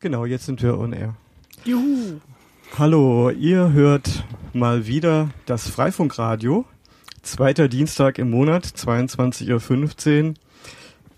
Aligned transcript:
Genau, 0.00 0.24
jetzt 0.26 0.46
sind 0.46 0.62
wir 0.62 0.78
on 0.78 0.92
air. 0.92 1.16
Juhu. 1.64 2.20
Hallo, 2.78 3.30
ihr 3.30 3.72
hört 3.72 4.24
mal 4.52 4.86
wieder 4.86 5.30
das 5.44 5.68
Freifunkradio. 5.68 6.64
Zweiter 7.22 7.66
Dienstag 7.66 8.18
im 8.18 8.30
Monat, 8.30 8.64
22.15 8.64 10.28
Uhr. 10.28 10.34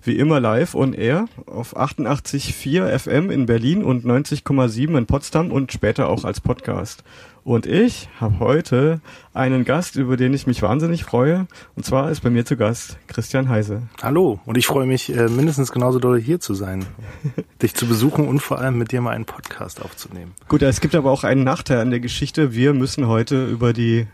Wie 0.02 0.16
immer 0.16 0.40
live 0.40 0.74
on 0.74 0.94
air 0.94 1.26
auf 1.44 1.76
88.4 1.76 2.98
FM 2.98 3.30
in 3.30 3.44
Berlin 3.44 3.84
und 3.84 4.06
90,7 4.06 4.96
in 4.96 5.04
Potsdam 5.04 5.53
und 5.53 5.72
später 5.72 6.08
auch 6.08 6.24
als 6.24 6.40
Podcast. 6.40 7.04
Und 7.44 7.67
ich 7.67 8.08
habe 8.18 8.38
heute 8.38 9.03
einen 9.35 9.67
Gast, 9.67 9.96
über 9.96 10.17
den 10.17 10.32
ich 10.32 10.46
mich 10.46 10.63
wahnsinnig 10.63 11.04
freue. 11.04 11.46
Und 11.76 11.85
zwar 11.85 12.10
ist 12.10 12.22
bei 12.22 12.31
mir 12.31 12.46
zu 12.46 12.56
Gast 12.56 12.96
Christian 13.08 13.50
Heise. 13.50 13.82
Hallo, 14.03 14.40
und 14.46 14.56
ich 14.56 14.67
freue 14.67 14.86
mich 14.86 15.14
äh, 15.14 15.28
mindestens 15.28 15.71
genauso 15.71 15.99
doll 15.99 16.19
hier 16.19 16.41
zu 16.41 16.55
sein, 16.55 16.87
dich 17.62 17.74
zu 17.74 17.87
besuchen 17.87 18.27
und 18.27 18.41
vor 18.41 18.59
allem 18.59 18.78
mit 18.78 18.92
dir 18.92 19.02
mal 19.02 19.10
einen 19.10 19.27
Podcast 19.27 19.82
aufzunehmen. 19.82 20.32
Gut, 20.48 20.62
es 20.62 20.80
gibt 20.80 20.95
aber 20.95 21.10
auch 21.10 21.24
einen 21.24 21.45
Nachteil 21.45 21.80
an 21.80 21.90
der 21.90 22.01
Geschichte. 22.01 22.54
Wir 22.54 22.73
müssen 22.73 23.06
heute 23.06 23.46
über 23.46 23.74
die 23.74 24.06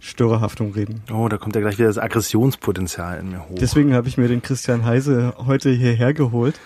Störerhaftung 0.00 0.72
reden. 0.72 1.02
Oh, 1.12 1.28
da 1.28 1.38
kommt 1.38 1.54
ja 1.54 1.60
gleich 1.60 1.78
wieder 1.78 1.88
das 1.88 1.98
Aggressionspotenzial 1.98 3.18
in 3.18 3.30
mir 3.30 3.48
hoch. 3.48 3.56
Deswegen 3.60 3.94
habe 3.94 4.08
ich 4.08 4.16
mir 4.16 4.28
den 4.28 4.42
Christian 4.42 4.84
Heise 4.84 5.34
heute 5.38 5.70
hierher 5.70 6.14
geholt, 6.14 6.60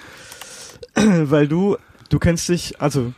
weil 0.95 1.49
du, 1.49 1.77
du 2.11 2.19
kennst 2.19 2.49
dich, 2.49 2.81
also 2.81 3.13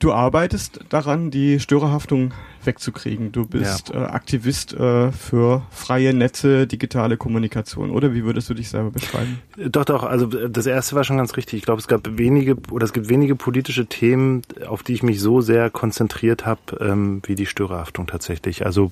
du 0.00 0.12
arbeitest 0.12 0.80
daran, 0.88 1.30
die 1.30 1.60
Störerhaftung 1.60 2.32
wegzukriegen. 2.64 3.32
Du 3.32 3.46
bist 3.46 3.90
ja. 3.90 4.02
äh, 4.02 4.06
Aktivist 4.06 4.74
äh, 4.74 5.12
für 5.12 5.62
freie 5.70 6.12
Netze, 6.12 6.66
digitale 6.66 7.16
Kommunikation, 7.16 7.90
oder 7.90 8.12
wie 8.12 8.24
würdest 8.24 8.50
du 8.50 8.54
dich 8.54 8.68
selber 8.68 8.90
beschreiben? 8.90 9.40
Doch, 9.56 9.84
doch, 9.84 10.02
also 10.02 10.26
das 10.26 10.66
erste 10.66 10.96
war 10.96 11.04
schon 11.04 11.18
ganz 11.18 11.36
richtig. 11.36 11.58
Ich 11.58 11.64
glaube, 11.64 11.80
es 11.80 11.86
gab 11.86 12.18
wenige 12.18 12.56
oder 12.70 12.84
es 12.84 12.92
gibt 12.92 13.08
wenige 13.08 13.36
politische 13.36 13.86
Themen, 13.86 14.42
auf 14.66 14.82
die 14.82 14.94
ich 14.94 15.02
mich 15.02 15.20
so 15.20 15.40
sehr 15.40 15.70
konzentriert 15.70 16.46
habe, 16.46 16.60
ähm, 16.80 17.22
wie 17.26 17.34
die 17.34 17.46
Störerhaftung 17.46 18.06
tatsächlich. 18.06 18.66
Also 18.66 18.90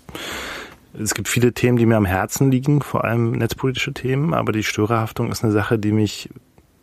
es 0.99 1.15
gibt 1.15 1.29
viele 1.29 1.53
Themen, 1.53 1.79
die 1.79 1.87
mir 1.87 1.97
am 1.97 2.07
Herzen 2.07 2.51
liegen, 2.51 2.83
vor 2.83 3.05
allem 3.05 3.33
netzpolitische 3.33 3.93
Themen, 3.93 4.35
aber 4.35 4.53
die 4.53 4.63
Störerhaftung 4.63 5.31
ist 5.31 5.43
eine 5.43 5.53
Sache, 5.53 5.79
die 5.79 5.93
mich 5.93 6.29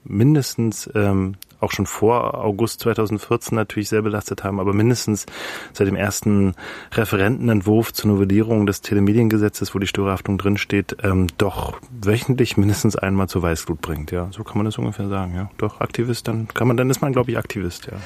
mindestens 0.06 0.90
ähm, 0.96 1.36
auch 1.60 1.72
schon 1.72 1.86
vor 1.86 2.36
August 2.36 2.82
2014 2.82 3.56
natürlich 3.56 3.90
sehr 3.90 4.02
belastet 4.02 4.44
haben, 4.44 4.60
aber 4.60 4.74
mindestens 4.74 5.26
seit 5.74 5.88
dem 5.88 5.96
ersten 5.96 6.54
Referentenentwurf 6.94 7.94
zur 7.94 8.12
Novellierung 8.12 8.66
des 8.66 8.82
Telemediengesetzes, 8.82 9.74
wo 9.74 9.80
die 9.80 9.88
Störerhaftung 9.88 10.38
drinsteht, 10.38 10.98
ähm, 11.04 11.28
doch 11.38 11.80
wöchentlich 12.02 12.58
mindestens 12.58 12.96
einmal 12.96 13.28
zur 13.28 13.42
Weißglut 13.42 13.82
bringt. 13.82 14.12
Ja, 14.12 14.28
so 14.32 14.44
kann 14.44 14.58
man 14.58 14.66
das 14.66 14.78
ungefähr 14.78 15.08
sagen. 15.08 15.36
Ja, 15.36 15.50
doch 15.58 15.82
Aktivist, 15.82 16.28
dann 16.28 16.48
kann 16.48 16.68
man, 16.68 16.78
dann 16.78 16.90
ist 16.90 17.02
man 17.02 17.14
glaube 17.14 17.32
ich 17.32 17.38
Aktivist. 17.38 17.88
Ja. 17.88 17.98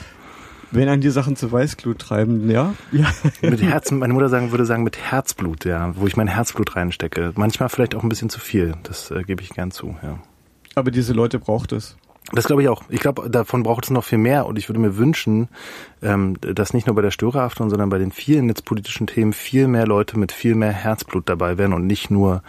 Wenn 0.72 0.88
an 0.88 1.02
die 1.02 1.10
Sachen 1.10 1.36
zur 1.36 1.52
Weißglut 1.52 1.98
treiben, 1.98 2.50
ja. 2.50 2.76
ja. 2.92 3.08
Mit 3.42 3.62
Herzen, 3.62 3.98
meine 3.98 4.14
Mutter 4.14 4.30
sagen, 4.30 4.52
würde 4.52 4.66
sagen, 4.66 4.84
mit 4.84 4.98
Herzblut, 4.98 5.66
ja, 5.66 5.96
wo 5.96 6.06
ich 6.06 6.16
mein 6.16 6.28
Herzblut 6.28 6.76
reinstecke. 6.76 7.32
Manchmal 7.36 7.70
vielleicht 7.70 7.96
auch 7.96 8.04
ein 8.04 8.10
bisschen 8.10 8.30
zu 8.30 8.40
viel, 8.40 8.76
das 8.84 9.10
äh, 9.10 9.24
gebe 9.24 9.42
ich 9.42 9.50
gern 9.50 9.72
zu, 9.72 9.98
ja. 10.04 10.20
Aber 10.80 10.92
diese 10.92 11.14
Leute 11.14 11.40
braucht 11.40 11.72
es. 11.72 11.98
Das 12.32 12.46
glaube 12.46 12.62
ich 12.62 12.70
auch. 12.70 12.84
Ich 12.90 13.00
glaube, 13.00 13.30
davon 13.30 13.64
braucht 13.64 13.86
es 13.86 13.90
noch 13.90 14.04
viel 14.04 14.20
mehr 14.20 14.46
und 14.46 14.58
ich 14.58 14.70
würde 14.70 14.80
mir 14.80 14.98
wünschen, 14.98 15.50
ähm, 16.04 16.38
dass 16.42 16.74
nicht 16.74 16.86
nur 16.86 16.96
bei 16.96 17.02
der 17.02 17.12
Störerhaftung, 17.12 17.70
sondern 17.70 17.90
bei 17.90 17.98
den 17.98 18.12
vielen 18.12 18.46
netzpolitischen 18.46 19.08
Themen 19.08 19.34
viel 19.34 19.68
mehr 19.68 19.88
Leute 19.88 20.18
mit 20.20 20.32
viel 20.32 20.54
mehr 20.54 20.72
Herzblut 20.72 21.28
dabei 21.28 21.58
wären 21.58 21.74
und 21.74 21.88
nicht 21.88 22.12
nur 22.12 22.44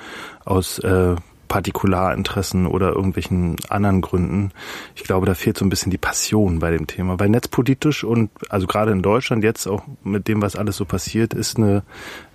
aus 0.44 0.78
äh, 0.80 1.16
Partikularinteressen 1.48 2.66
oder 2.66 2.92
irgendwelchen 2.92 3.56
anderen 3.68 4.02
Gründen. 4.02 4.52
Ich 4.94 5.02
glaube, 5.02 5.26
da 5.26 5.34
fehlt 5.34 5.58
so 5.58 5.64
ein 5.64 5.70
bisschen 5.70 5.90
die 5.90 5.98
Passion 5.98 6.60
bei 6.60 6.70
dem 6.70 6.86
Thema. 6.86 7.18
Weil 7.18 7.28
netzpolitisch 7.30 8.04
und 8.04 8.30
also 8.50 8.66
gerade 8.66 8.92
in 8.92 9.02
Deutschland 9.02 9.42
jetzt 9.42 9.66
auch 9.66 9.82
mit 10.04 10.28
dem, 10.28 10.42
was 10.42 10.56
alles 10.56 10.76
so 10.76 10.84
passiert, 10.84 11.34
ist 11.34 11.56
eine, 11.56 11.82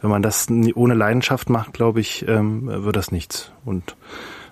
wenn 0.01 0.09
man 0.09 0.21
das 0.21 0.47
ohne 0.73 0.95
Leidenschaft 0.95 1.49
macht, 1.49 1.73
glaube 1.73 2.01
ich, 2.01 2.27
ähm, 2.27 2.67
wird 2.67 2.95
das 2.97 3.11
nichts. 3.11 3.51
Und 3.63 3.95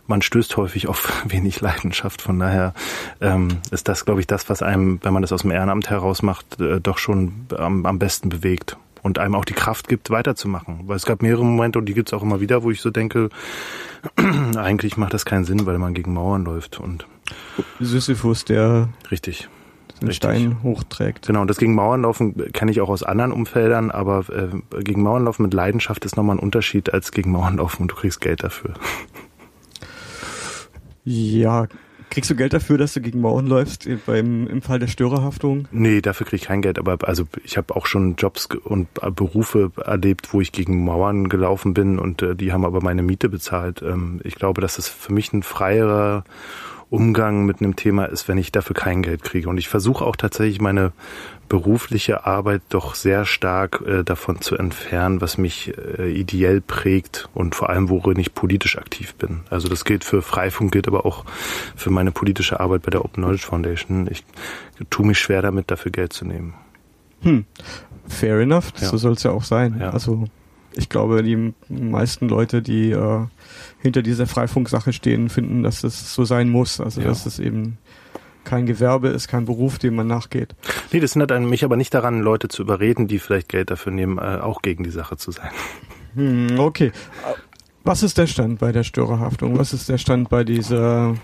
man 0.08 0.22
stößt 0.22 0.58
häufig 0.58 0.88
auf 0.88 1.24
wenig 1.28 1.62
Leidenschaft. 1.62 2.22
Von 2.22 2.40
daher 2.40 2.74
ähm, 3.22 3.60
ist 3.72 3.88
das, 3.88 4.06
glaube 4.06 4.22
ich, 4.22 4.28
das, 4.28 4.50
was 4.50 4.62
einem, 4.62 5.00
wenn 5.04 5.14
man 5.14 5.22
das 5.22 5.32
aus 5.32 5.42
dem 5.42 5.52
Ehrenamt 5.52 5.90
heraus 5.90 6.22
macht, 6.22 6.60
äh, 6.60 6.80
doch 6.80 6.98
schon 6.98 7.48
am, 7.58 7.86
am 7.86 8.00
besten 8.00 8.30
bewegt 8.30 8.78
und 9.02 9.20
einem 9.20 9.36
auch 9.36 9.46
die 9.46 9.54
Kraft 9.54 9.88
gibt, 9.88 10.10
weiterzumachen. 10.10 10.82
Weil 10.88 10.96
es 10.96 11.06
gab 11.06 11.22
mehrere 11.22 11.44
Momente 11.44 11.80
und 11.80 11.86
die 11.86 11.94
gibt 11.94 12.10
es 12.10 12.14
auch 12.14 12.24
immer 12.24 12.40
wieder, 12.40 12.64
wo 12.64 12.72
ich 12.72 12.82
so 12.82 12.90
denke, 12.90 13.30
eigentlich 14.56 14.98
macht 14.98 15.14
das 15.14 15.26
keinen 15.26 15.46
Sinn, 15.46 15.66
weil 15.66 15.78
man 15.78 15.94
gegen 15.94 16.14
Mauern 16.14 16.46
läuft 16.46 16.80
und 16.80 17.06
Sisyphus, 17.80 18.46
der 18.46 18.90
richtig 19.12 19.50
den 20.02 20.10
Richtig. 20.10 20.30
Stein 20.30 20.64
hochträgt. 20.64 21.28
Genau, 21.28 21.42
und 21.42 21.50
das 21.50 21.58
gegen 21.58 21.76
Mauern 21.76 22.02
laufen 22.02 22.52
kenne 22.52 22.72
ich 22.72 22.82
auch 22.82 22.90
aus 22.90 23.04
anderen 23.04 23.32
Umfeldern, 23.32 23.90
aber 23.90 24.26
äh, 24.30 24.84
gegen 24.84 25.02
Mauern 25.02 25.26
laufen 25.26 25.44
mit 25.44 25.54
Leidenschaft 25.54 26.04
ist 26.06 26.18
nochmal 26.18 26.36
ein 26.36 26.40
Unterschied 26.40 26.94
als 26.94 27.12
gegen 27.12 27.32
Mauern 27.32 27.58
laufen 27.58 27.84
und 27.84 27.92
du 27.92 27.96
kriegst 27.96 28.20
Geld 28.22 28.44
dafür. 28.44 28.74
Ja, 31.04 31.68
kriegst 32.10 32.30
du 32.30 32.36
Geld 32.36 32.54
dafür, 32.54 32.78
dass 32.78 32.94
du 32.94 33.02
gegen 33.02 33.22
Mauern 33.22 33.48
läufst 33.48 33.88
beim 34.06 34.48
im 34.48 34.62
Fall 34.62 34.80
der 34.80 34.88
Störerhaftung? 34.88 35.68
Nee, 35.72 36.02
dafür 36.02 36.28
krieg 36.28 36.42
ich 36.42 36.48
kein 36.48 36.62
Geld, 36.62 36.78
aber 36.78 36.98
also 37.08 37.26
ich 37.44 37.58
habe 37.58 37.76
auch 37.76 37.88
schon 37.88 38.16
Jobs 38.16 38.48
und 38.64 38.88
Berufe 39.16 39.72
erlebt, 39.84 40.34
wo 40.34 40.40
ich 40.40 40.52
gegen 40.52 40.86
Mauern 40.86 41.28
gelaufen 41.28 41.74
bin 41.74 42.00
und 42.00 42.22
äh, 42.22 42.36
die 42.36 42.54
haben 42.54 42.66
aber 42.66 42.82
meine 42.82 43.02
Miete 43.02 43.30
bezahlt. 43.30 43.82
Ähm, 43.82 44.22
ich 44.24 44.36
glaube, 44.36 44.62
das 44.62 44.78
ist 44.78 44.90
für 44.90 45.12
mich 45.12 45.34
ein 45.34 45.44
freierer 45.44 46.24
Umgang 46.94 47.48
mit 47.48 47.60
einem 47.60 47.76
Thema 47.76 48.06
ist, 48.06 48.28
wenn 48.28 48.38
ich 48.38 48.52
dafür 48.52 48.76
kein 48.76 49.02
Geld 49.02 49.24
kriege. 49.24 49.50
Und 49.50 49.58
ich 49.58 49.68
versuche 49.68 50.06
auch 50.06 50.16
tatsächlich 50.16 50.62
meine 50.62 50.92
berufliche 51.50 52.28
Arbeit 52.28 52.62
doch 52.70 52.94
sehr 52.94 53.26
stark 53.26 53.82
äh, 53.82 54.04
davon 54.04 54.42
zu 54.42 54.56
entfernen, 54.56 55.20
was 55.20 55.40
mich 55.40 55.74
äh, 55.98 56.12
ideell 56.12 56.62
prägt 56.62 57.30
und 57.34 57.56
vor 57.56 57.72
allem, 57.72 57.90
worin 57.90 58.20
ich 58.20 58.36
politisch 58.36 58.78
aktiv 58.78 59.16
bin. 59.16 59.40
Also 59.50 59.70
das 59.70 59.86
gilt 59.86 60.04
für 60.04 60.22
Freifunk, 60.22 60.72
gilt 60.72 60.88
aber 60.88 61.04
auch 61.04 61.26
für 61.76 61.90
meine 61.90 62.12
politische 62.12 62.60
Arbeit 62.60 62.84
bei 62.84 62.92
der 62.92 63.04
Open 63.04 63.24
Knowledge 63.24 63.48
Foundation. 63.48 64.08
Ich 64.12 64.24
tue 64.92 65.08
mich 65.08 65.18
schwer 65.18 65.42
damit, 65.42 65.72
dafür 65.72 65.92
Geld 65.92 66.14
zu 66.14 66.26
nehmen. 66.26 66.54
Hm. 67.22 67.46
Fair 68.08 68.40
enough, 68.40 68.72
ja. 68.80 68.88
so 68.88 68.98
soll 68.98 69.14
es 69.14 69.24
ja 69.24 69.32
auch 69.32 69.44
sein. 69.44 69.78
Ja. 69.80 69.90
Also 69.90 70.28
ich 70.76 70.90
glaube, 70.90 71.24
die 71.24 71.54
meisten 71.70 72.28
Leute, 72.28 72.62
die 72.62 72.92
äh, 72.92 73.26
hinter 73.82 74.02
dieser 74.02 74.28
Freifunksache 74.28 74.94
stehen, 74.94 75.30
finden, 75.30 75.64
dass 75.64 75.84
es 75.84 76.14
so 76.14 76.26
sein 76.26 76.50
muss. 76.50 76.80
Also 76.80 77.02
ja. 77.02 77.08
dass 77.08 77.26
es 77.26 77.40
eben 77.40 77.78
kein 78.44 78.66
Gewerbe 78.66 79.10
ist, 79.10 79.28
kein 79.28 79.46
Beruf, 79.46 79.80
dem 79.80 79.96
man 79.96 80.08
nachgeht. 80.08 80.56
Nee, 80.92 81.00
das 81.00 81.14
hindert 81.14 81.40
mich 81.42 81.64
aber 81.64 81.78
nicht 81.78 81.94
daran, 81.94 82.20
Leute 82.20 82.48
zu 82.48 82.62
überreden, 82.62 83.08
die 83.08 83.20
vielleicht 83.20 83.50
Geld 83.50 83.72
dafür 83.72 83.92
nehmen, 83.92 84.18
äh, 84.18 84.40
auch 84.42 84.62
gegen 84.62 84.84
die 84.84 84.92
Sache 84.92 85.18
zu 85.18 85.32
sein. 85.32 85.52
Hm, 86.16 86.60
okay. 86.60 86.92
Was 87.84 88.04
ist 88.04 88.18
der 88.18 88.28
Stand 88.28 88.60
bei 88.60 88.72
der 88.72 88.84
Störerhaftung? 88.84 89.58
Was 89.58 89.74
ist 89.74 89.90
der 89.90 89.98
Stand 89.98 90.30
bei 90.30 90.44
dieser 90.44 91.16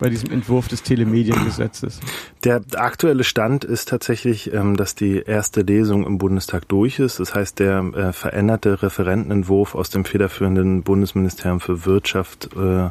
bei 0.00 0.10
diesem 0.10 0.32
Entwurf 0.32 0.66
des 0.68 0.82
Telemediengesetzes? 0.82 2.00
Der 2.44 2.62
aktuelle 2.74 3.22
Stand 3.22 3.64
ist 3.64 3.88
tatsächlich, 3.88 4.52
ähm, 4.52 4.76
dass 4.76 4.94
die 4.94 5.20
erste 5.20 5.60
Lesung 5.60 6.04
im 6.06 6.18
Bundestag 6.18 6.66
durch 6.68 6.98
ist. 6.98 7.20
Das 7.20 7.34
heißt, 7.34 7.58
der 7.58 7.78
äh, 7.94 8.12
veränderte 8.12 8.82
Referentenentwurf 8.82 9.74
aus 9.74 9.90
dem 9.90 10.04
federführenden 10.04 10.82
Bundesministerium 10.82 11.60
für 11.60 11.84
Wirtschaft 11.86 12.50
äh, 12.56 12.88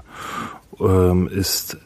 ähm, 0.80 1.28
ist 1.28 1.78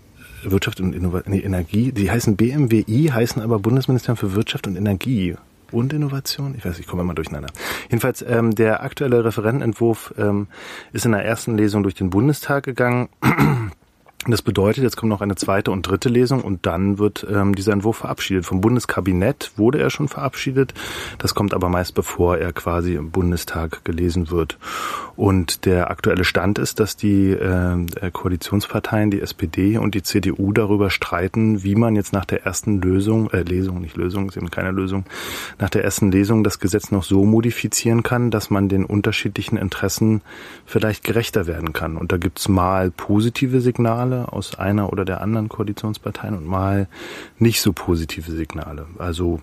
Wirtschaft 0.43 0.81
und 0.81 0.93
Innova 0.93 1.23
nee, 1.25 1.39
Energie. 1.39 1.91
Die 1.91 2.11
heißen 2.11 2.35
BMWI, 2.35 3.11
heißen 3.13 3.41
aber 3.41 3.59
Bundesministerium 3.59 4.17
für 4.17 4.35
Wirtschaft 4.35 4.67
und 4.67 4.75
Energie 4.75 5.35
und 5.71 5.91
Innovation. 5.93 6.53
Ich 6.57 6.65
weiß, 6.65 6.79
ich 6.79 6.87
komme 6.87 7.01
immer 7.01 7.15
durcheinander. 7.15 7.49
Jedenfalls, 7.89 8.23
ähm, 8.27 8.53
der 8.53 8.83
aktuelle 8.83 9.25
Referentenentwurf 9.25 10.13
ähm, 10.17 10.47
ist 10.91 11.05
in 11.05 11.11
der 11.11 11.25
ersten 11.25 11.57
Lesung 11.57 11.83
durch 11.83 11.95
den 11.95 12.09
Bundestag 12.09 12.63
gegangen. 12.63 13.09
Das 14.25 14.41
bedeutet, 14.41 14.83
jetzt 14.83 14.95
kommt 14.95 15.09
noch 15.09 15.21
eine 15.21 15.35
zweite 15.35 15.71
und 15.71 15.85
dritte 15.85 16.07
Lesung 16.07 16.41
und 16.41 16.65
dann 16.65 16.97
wird 16.97 17.27
ähm, 17.29 17.55
dieser 17.55 17.73
Entwurf 17.73 17.97
verabschiedet. 17.97 18.45
Vom 18.45 18.61
Bundeskabinett 18.61 19.51
wurde 19.57 19.79
er 19.79 19.89
schon 19.89 20.07
verabschiedet. 20.07 20.73
Das 21.17 21.35
kommt 21.35 21.53
aber 21.53 21.67
meist 21.67 21.93
bevor 21.93 22.37
er 22.37 22.53
quasi 22.53 22.95
im 22.95 23.11
Bundestag 23.11 23.83
gelesen 23.83 24.29
wird. 24.29 24.57
Und 25.15 25.65
der 25.65 25.91
aktuelle 25.91 26.23
Stand 26.23 26.57
ist, 26.57 26.79
dass 26.79 26.95
die 26.95 27.31
äh, 27.31 27.85
Koalitionsparteien, 28.11 29.11
die 29.11 29.21
SPD 29.21 29.77
und 29.77 29.93
die 29.93 30.01
CDU 30.01 30.53
darüber 30.53 30.89
streiten, 30.89 31.63
wie 31.63 31.75
man 31.75 31.95
jetzt 31.95 32.13
nach 32.13 32.25
der 32.25 32.45
ersten 32.45 32.81
Lösung, 32.81 33.29
äh, 33.31 33.43
Lesung, 33.43 33.81
nicht 33.81 33.95
Lösung, 33.95 34.29
ist 34.29 34.37
eben 34.37 34.49
keine 34.49 34.71
Lösung, 34.71 35.05
nach 35.59 35.69
der 35.69 35.83
ersten 35.83 36.11
Lesung 36.11 36.43
das 36.43 36.59
Gesetz 36.59 36.91
noch 36.91 37.03
so 37.03 37.25
modifizieren 37.25 38.01
kann, 38.03 38.31
dass 38.31 38.49
man 38.49 38.69
den 38.69 38.85
unterschiedlichen 38.85 39.57
Interessen 39.57 40.21
vielleicht 40.65 41.03
gerechter 41.03 41.45
werden 41.45 41.73
kann. 41.73 41.97
Und 41.97 42.11
da 42.11 42.17
gibt's 42.17 42.47
mal 42.47 42.89
positive 42.89 43.61
Signale, 43.61 44.12
Signale 44.13 44.31
aus 44.31 44.57
einer 44.57 44.91
oder 44.91 45.05
der 45.05 45.21
anderen 45.21 45.49
Koalitionsparteien 45.49 46.35
und 46.35 46.45
mal 46.45 46.87
nicht 47.39 47.61
so 47.61 47.73
positive 47.73 48.31
Signale. 48.31 48.85
Also 48.97 49.41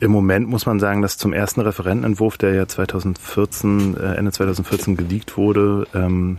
im 0.00 0.10
Moment 0.10 0.48
muss 0.48 0.66
man 0.66 0.80
sagen, 0.80 1.02
dass 1.02 1.16
zum 1.16 1.32
ersten 1.32 1.60
Referentenentwurf, 1.60 2.36
der 2.36 2.54
ja 2.54 2.66
2014, 2.66 3.96
äh, 3.96 4.14
Ende 4.14 4.32
2014 4.32 4.96
geleakt 4.96 5.36
wurde, 5.36 5.86
ähm, 5.94 6.38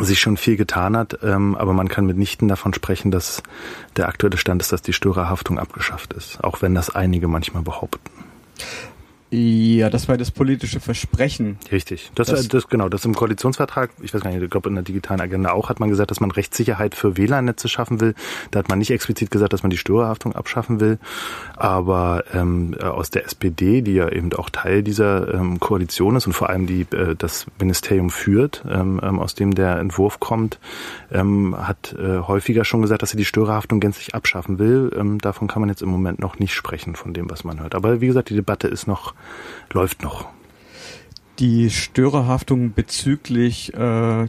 sich 0.00 0.20
schon 0.20 0.36
viel 0.36 0.56
getan 0.56 0.96
hat, 0.96 1.18
ähm, 1.22 1.56
aber 1.56 1.72
man 1.72 1.88
kann 1.88 2.06
mitnichten 2.06 2.46
davon 2.46 2.74
sprechen, 2.74 3.10
dass 3.10 3.42
der 3.96 4.08
aktuelle 4.08 4.36
Stand 4.36 4.62
ist, 4.62 4.70
dass 4.70 4.82
die 4.82 4.92
Störerhaftung 4.92 5.58
abgeschafft 5.58 6.12
ist, 6.12 6.42
auch 6.44 6.62
wenn 6.62 6.74
das 6.74 6.94
einige 6.94 7.26
manchmal 7.26 7.62
behaupten. 7.62 8.10
Ja, 9.30 9.90
das 9.90 10.08
war 10.08 10.16
das 10.16 10.30
politische 10.30 10.80
Versprechen. 10.80 11.58
Richtig. 11.70 12.10
Das, 12.14 12.28
das, 12.28 12.48
das 12.48 12.68
genau, 12.68 12.88
das 12.88 13.04
im 13.04 13.14
Koalitionsvertrag, 13.14 13.90
ich 14.00 14.14
weiß 14.14 14.22
gar 14.22 14.30
nicht, 14.30 14.42
ich 14.42 14.48
glaube 14.48 14.70
in 14.70 14.74
der 14.74 14.84
digitalen 14.84 15.20
Agenda 15.20 15.52
auch 15.52 15.68
hat 15.68 15.80
man 15.80 15.90
gesagt, 15.90 16.10
dass 16.10 16.20
man 16.20 16.30
Rechtssicherheit 16.30 16.94
für 16.94 17.18
WLAN-Netze 17.18 17.68
schaffen 17.68 18.00
will. 18.00 18.14
Da 18.50 18.60
hat 18.60 18.70
man 18.70 18.78
nicht 18.78 18.90
explizit 18.90 19.30
gesagt, 19.30 19.52
dass 19.52 19.62
man 19.62 19.68
die 19.68 19.76
Störerhaftung 19.76 20.34
abschaffen 20.34 20.80
will. 20.80 20.98
Aber 21.56 22.24
ähm, 22.32 22.74
aus 22.80 23.10
der 23.10 23.26
SPD, 23.26 23.82
die 23.82 23.94
ja 23.94 24.08
eben 24.08 24.32
auch 24.32 24.48
Teil 24.48 24.82
dieser 24.82 25.34
ähm, 25.34 25.60
Koalition 25.60 26.16
ist 26.16 26.26
und 26.26 26.32
vor 26.32 26.48
allem 26.48 26.66
die 26.66 26.86
äh, 26.92 27.14
das 27.14 27.46
Ministerium 27.60 28.08
führt, 28.08 28.64
ähm, 28.66 28.98
ähm 29.02 29.18
aus 29.18 29.34
dem 29.34 29.54
der 29.54 29.78
Entwurf 29.78 30.20
kommt, 30.20 30.58
ähm, 31.12 31.54
hat 31.58 31.94
äh, 31.98 32.20
häufiger 32.20 32.64
schon 32.64 32.80
gesagt, 32.80 33.02
dass 33.02 33.10
sie 33.10 33.18
die 33.18 33.26
Störerhaftung 33.26 33.78
gänzlich 33.78 34.14
abschaffen 34.14 34.58
will. 34.58 34.90
Ähm, 34.96 35.18
davon 35.18 35.48
kann 35.48 35.60
man 35.60 35.68
jetzt 35.68 35.82
im 35.82 35.90
Moment 35.90 36.18
noch 36.18 36.38
nicht 36.38 36.54
sprechen, 36.54 36.96
von 36.96 37.12
dem, 37.12 37.28
was 37.28 37.44
man 37.44 37.60
hört. 37.60 37.74
Aber 37.74 38.00
wie 38.00 38.06
gesagt, 38.06 38.30
die 38.30 38.34
Debatte 38.34 38.68
ist 38.68 38.86
noch 38.86 39.14
läuft 39.72 40.02
noch. 40.02 40.28
Die 41.38 41.70
Störerhaftung 41.70 42.72
bezüglich 42.72 43.72
äh, 43.74 44.26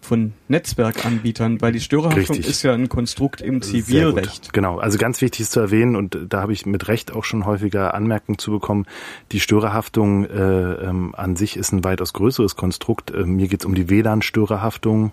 von 0.00 0.32
Netzwerkanbietern, 0.52 1.60
weil 1.60 1.72
die 1.72 1.80
Störerhaftung 1.80 2.36
Richtig. 2.36 2.46
ist 2.46 2.62
ja 2.62 2.74
ein 2.74 2.88
Konstrukt 2.88 3.40
im 3.40 3.62
Zivilrecht. 3.62 4.52
Genau, 4.52 4.78
also 4.78 4.98
ganz 4.98 5.20
wichtig 5.20 5.40
ist 5.40 5.52
zu 5.52 5.60
erwähnen 5.60 5.96
und 5.96 6.18
da 6.28 6.42
habe 6.42 6.52
ich 6.52 6.66
mit 6.66 6.88
Recht 6.88 7.12
auch 7.12 7.24
schon 7.24 7.46
häufiger 7.46 7.94
Anmerkungen 7.94 8.38
zu 8.38 8.52
bekommen, 8.52 8.86
die 9.32 9.40
Störerhaftung 9.40 10.26
äh, 10.26 10.74
ähm, 10.74 11.14
an 11.16 11.36
sich 11.36 11.56
ist 11.56 11.72
ein 11.72 11.84
weitaus 11.84 12.12
größeres 12.12 12.54
Konstrukt. 12.54 13.10
Äh, 13.10 13.24
mir 13.24 13.48
geht 13.48 13.60
es 13.60 13.66
um 13.66 13.74
die 13.74 13.88
WLAN-Störerhaftung 13.88 15.12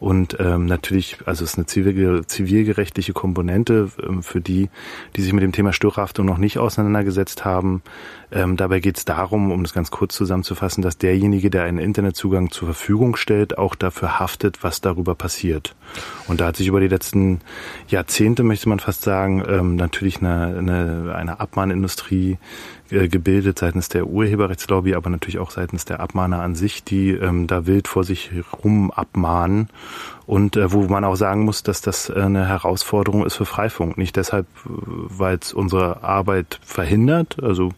und 0.00 0.36
ähm, 0.40 0.66
natürlich, 0.66 1.18
also 1.26 1.44
es 1.44 1.50
ist 1.50 1.58
eine 1.58 1.66
zivil, 1.66 2.26
zivilgerechtliche 2.26 3.12
Komponente 3.12 3.90
ähm, 4.02 4.22
für 4.22 4.40
die, 4.40 4.70
die 5.16 5.22
sich 5.22 5.32
mit 5.32 5.42
dem 5.42 5.52
Thema 5.52 5.72
Störerhaftung 5.72 6.24
noch 6.24 6.38
nicht 6.38 6.58
auseinandergesetzt 6.58 7.44
haben. 7.44 7.82
Ähm, 8.30 8.56
dabei 8.56 8.80
geht 8.80 8.98
es 8.98 9.04
darum, 9.04 9.50
um 9.50 9.62
das 9.62 9.72
ganz 9.72 9.90
kurz 9.90 10.14
zusammenzufassen, 10.14 10.82
dass 10.82 10.98
derjenige, 10.98 11.50
der 11.50 11.64
einen 11.64 11.78
Internetzugang 11.78 12.50
zur 12.50 12.68
Verfügung 12.68 13.16
stellt, 13.16 13.58
auch 13.58 13.74
dafür 13.74 14.18
haftet, 14.18 14.62
was 14.62 14.77
darüber 14.80 15.14
passiert. 15.14 15.74
Und 16.26 16.40
da 16.40 16.46
hat 16.46 16.56
sich 16.56 16.66
über 16.66 16.80
die 16.80 16.88
letzten 16.88 17.40
Jahrzehnte, 17.88 18.42
möchte 18.42 18.68
man 18.68 18.78
fast 18.78 19.02
sagen, 19.02 19.42
ähm, 19.48 19.76
natürlich 19.76 20.18
eine, 20.18 20.56
eine, 20.58 21.14
eine 21.14 21.40
Abmahnindustrie 21.40 22.38
äh, 22.90 23.08
gebildet 23.08 23.58
seitens 23.58 23.88
der 23.88 24.06
Urheberrechtslobby, 24.06 24.94
aber 24.94 25.10
natürlich 25.10 25.38
auch 25.38 25.50
seitens 25.50 25.84
der 25.84 26.00
Abmahner 26.00 26.40
an 26.40 26.54
sich, 26.54 26.84
die 26.84 27.10
ähm, 27.10 27.46
da 27.46 27.66
wild 27.66 27.88
vor 27.88 28.04
sich 28.04 28.30
rum 28.64 28.90
abmahnen 28.90 29.68
und 30.28 30.56
äh, 30.56 30.72
wo 30.72 30.82
man 30.82 31.04
auch 31.04 31.16
sagen 31.16 31.44
muss, 31.44 31.62
dass 31.62 31.80
das 31.80 32.10
äh, 32.10 32.20
eine 32.20 32.46
Herausforderung 32.46 33.24
ist 33.24 33.36
für 33.36 33.46
Freifunk. 33.46 33.96
Nicht 33.96 34.16
deshalb, 34.16 34.46
weil 34.64 35.38
es 35.40 35.54
unsere 35.54 36.02
Arbeit 36.02 36.60
verhindert. 36.62 37.42
Also 37.42 37.72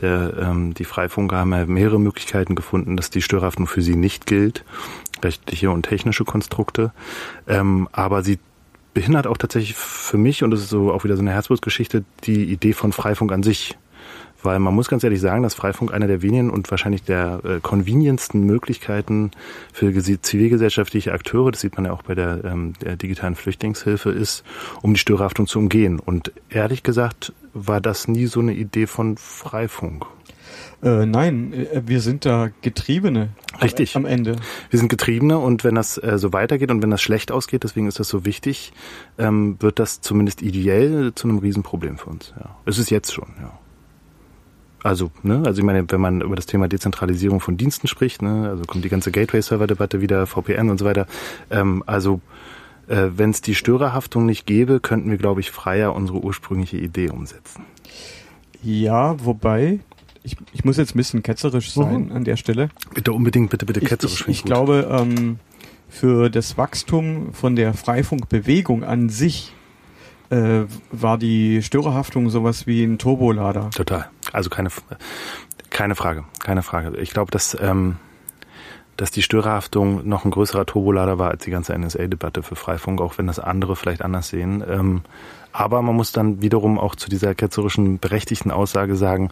der, 0.00 0.34
ähm, 0.38 0.74
die 0.74 0.84
Freifunker 0.84 1.36
haben 1.36 1.52
ja 1.52 1.66
mehrere 1.66 2.00
Möglichkeiten 2.00 2.54
gefunden, 2.54 2.96
dass 2.96 3.10
die 3.10 3.22
Störhaftung 3.22 3.66
für 3.66 3.82
sie 3.82 3.96
nicht 3.96 4.26
gilt, 4.26 4.64
rechtliche 5.22 5.70
und 5.70 5.84
technische 5.84 6.24
Konstrukte. 6.24 6.92
Ähm, 7.46 7.88
aber 7.92 8.22
sie 8.22 8.38
behindert 8.94 9.26
auch 9.26 9.36
tatsächlich 9.36 9.74
für 9.74 10.16
mich, 10.16 10.42
und 10.42 10.50
das 10.50 10.60
ist 10.60 10.70
so 10.70 10.92
auch 10.92 11.04
wieder 11.04 11.16
so 11.16 11.22
eine 11.22 11.32
Herzblutsgeschichte, 11.32 12.04
die 12.24 12.44
Idee 12.44 12.72
von 12.72 12.92
Freifunk 12.92 13.30
an 13.32 13.42
sich 13.42 13.76
weil 14.42 14.58
man 14.58 14.74
muss 14.74 14.88
ganz 14.88 15.02
ehrlich 15.04 15.20
sagen, 15.20 15.42
dass 15.42 15.54
Freifunk 15.54 15.92
einer 15.92 16.06
der 16.06 16.22
wenigen 16.22 16.50
und 16.50 16.70
wahrscheinlich 16.70 17.02
der 17.02 17.40
äh, 17.44 17.60
convenientsten 17.60 18.44
Möglichkeiten 18.44 19.32
für 19.72 19.92
zivilgesellschaftliche 19.92 21.12
Akteure, 21.12 21.50
das 21.50 21.60
sieht 21.60 21.76
man 21.76 21.86
ja 21.86 21.92
auch 21.92 22.02
bei 22.02 22.14
der, 22.14 22.44
ähm, 22.44 22.74
der 22.82 22.96
digitalen 22.96 23.34
Flüchtlingshilfe, 23.34 24.10
ist, 24.10 24.44
um 24.82 24.94
die 24.94 25.00
Störhaftung 25.00 25.46
zu 25.46 25.58
umgehen. 25.58 25.98
Und 25.98 26.32
ehrlich 26.48 26.82
gesagt 26.82 27.32
war 27.54 27.80
das 27.80 28.08
nie 28.08 28.26
so 28.26 28.40
eine 28.40 28.54
Idee 28.54 28.86
von 28.86 29.16
Freifunk. 29.16 30.06
Äh, 30.82 31.06
nein, 31.06 31.52
äh, 31.52 31.82
wir 31.86 32.00
sind 32.00 32.24
da 32.24 32.50
Getriebene. 32.60 33.30
Richtig. 33.62 33.96
Am 33.96 34.04
Ende. 34.04 34.36
Wir 34.70 34.78
sind 34.78 34.88
Getriebene 34.88 35.38
und 35.38 35.64
wenn 35.64 35.74
das 35.74 35.96
äh, 35.98 36.18
so 36.18 36.32
weitergeht 36.32 36.70
und 36.70 36.82
wenn 36.82 36.90
das 36.90 37.00
schlecht 37.00 37.32
ausgeht, 37.32 37.64
deswegen 37.64 37.88
ist 37.88 37.98
das 37.98 38.08
so 38.08 38.24
wichtig, 38.24 38.72
ähm, 39.18 39.56
wird 39.60 39.78
das 39.78 40.02
zumindest 40.02 40.42
ideell 40.42 41.12
zu 41.14 41.28
einem 41.28 41.38
Riesenproblem 41.38 41.98
für 41.98 42.10
uns. 42.10 42.34
Ja. 42.38 42.56
Es 42.66 42.78
ist 42.78 42.90
jetzt 42.90 43.12
schon, 43.12 43.28
ja. 43.40 43.58
Also, 44.86 45.10
ne, 45.24 45.42
also 45.44 45.58
ich 45.58 45.64
meine, 45.64 45.84
wenn 45.90 46.00
man 46.00 46.20
über 46.20 46.36
das 46.36 46.46
Thema 46.46 46.68
Dezentralisierung 46.68 47.40
von 47.40 47.56
Diensten 47.56 47.88
spricht, 47.88 48.22
ne, 48.22 48.48
also 48.48 48.62
kommt 48.62 48.84
die 48.84 48.88
ganze 48.88 49.10
Gateway-Server-Debatte 49.10 50.00
wieder, 50.00 50.28
VPN 50.28 50.70
und 50.70 50.78
so 50.78 50.84
weiter. 50.84 51.08
Ähm, 51.50 51.82
also 51.86 52.20
äh, 52.86 53.08
wenn 53.16 53.30
es 53.30 53.40
die 53.40 53.56
Störerhaftung 53.56 54.26
nicht 54.26 54.46
gäbe, 54.46 54.78
könnten 54.78 55.10
wir, 55.10 55.18
glaube 55.18 55.40
ich, 55.40 55.50
freier 55.50 55.92
unsere 55.92 56.22
ursprüngliche 56.22 56.76
Idee 56.76 57.10
umsetzen. 57.10 57.64
Ja, 58.62 59.16
wobei, 59.24 59.80
ich, 60.22 60.36
ich 60.52 60.64
muss 60.64 60.76
jetzt 60.76 60.94
ein 60.94 60.98
bisschen 60.98 61.24
ketzerisch 61.24 61.72
sein 61.72 62.04
mhm. 62.04 62.12
an 62.12 62.22
der 62.22 62.36
Stelle. 62.36 62.68
Bitte 62.94 63.12
unbedingt, 63.12 63.50
bitte, 63.50 63.66
bitte 63.66 63.80
ketzerisch. 63.80 64.20
Ich, 64.20 64.28
ich, 64.28 64.36
ich 64.36 64.44
glaube, 64.44 64.86
ähm, 64.88 65.40
für 65.88 66.30
das 66.30 66.56
Wachstum 66.58 67.32
von 67.32 67.56
der 67.56 67.74
Freifunkbewegung 67.74 68.84
an 68.84 69.08
sich 69.08 69.52
äh, 70.30 70.62
war 70.92 71.18
die 71.18 71.62
Störerhaftung 71.62 72.30
sowas 72.30 72.68
wie 72.68 72.84
ein 72.84 72.98
Turbolader. 72.98 73.70
Total. 73.70 74.10
Also 74.32 74.50
keine, 74.50 74.70
keine 75.70 75.94
Frage, 75.94 76.24
keine 76.40 76.62
Frage. 76.62 76.96
Ich 76.98 77.10
glaube, 77.10 77.30
dass, 77.30 77.56
ähm, 77.60 77.96
dass 78.96 79.10
die 79.10 79.22
Störerhaftung 79.22 80.08
noch 80.08 80.24
ein 80.24 80.30
größerer 80.30 80.66
Turbolader 80.66 81.18
war 81.18 81.30
als 81.30 81.44
die 81.44 81.50
ganze 81.50 81.76
NSA-Debatte 81.76 82.42
für 82.42 82.56
Freifunk, 82.56 83.00
auch 83.00 83.18
wenn 83.18 83.26
das 83.26 83.38
andere 83.38 83.76
vielleicht 83.76 84.02
anders 84.02 84.28
sehen. 84.28 84.64
Ähm, 84.68 85.02
aber 85.52 85.82
man 85.82 85.96
muss 85.96 86.12
dann 86.12 86.42
wiederum 86.42 86.78
auch 86.78 86.96
zu 86.96 87.08
dieser 87.08 87.34
ketzerischen 87.34 87.98
berechtigten 87.98 88.50
Aussage 88.50 88.96
sagen, 88.96 89.30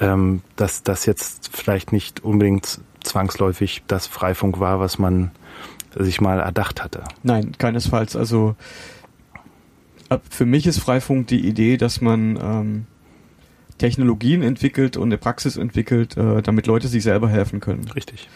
ähm, 0.00 0.42
dass 0.56 0.82
das 0.82 1.06
jetzt 1.06 1.50
vielleicht 1.52 1.92
nicht 1.92 2.24
unbedingt 2.24 2.80
zwangsläufig 3.02 3.82
das 3.86 4.06
Freifunk 4.06 4.58
war, 4.60 4.80
was 4.80 4.98
man 4.98 5.30
sich 5.94 6.20
mal 6.20 6.40
erdacht 6.40 6.82
hatte. 6.82 7.04
Nein, 7.22 7.52
keinesfalls. 7.58 8.16
Also 8.16 8.56
für 10.30 10.46
mich 10.46 10.66
ist 10.66 10.78
Freifunk 10.78 11.28
die 11.28 11.46
Idee, 11.46 11.76
dass 11.76 12.00
man 12.00 12.38
ähm, 12.42 12.86
Technologien 13.78 14.42
entwickelt 14.42 14.96
und 14.96 15.08
eine 15.08 15.18
Praxis 15.18 15.56
entwickelt, 15.56 16.16
äh, 16.16 16.42
damit 16.42 16.66
Leute 16.66 16.88
sich 16.88 17.02
selber 17.02 17.28
helfen 17.28 17.60
können. 17.60 17.86
Richtig. 17.94 18.28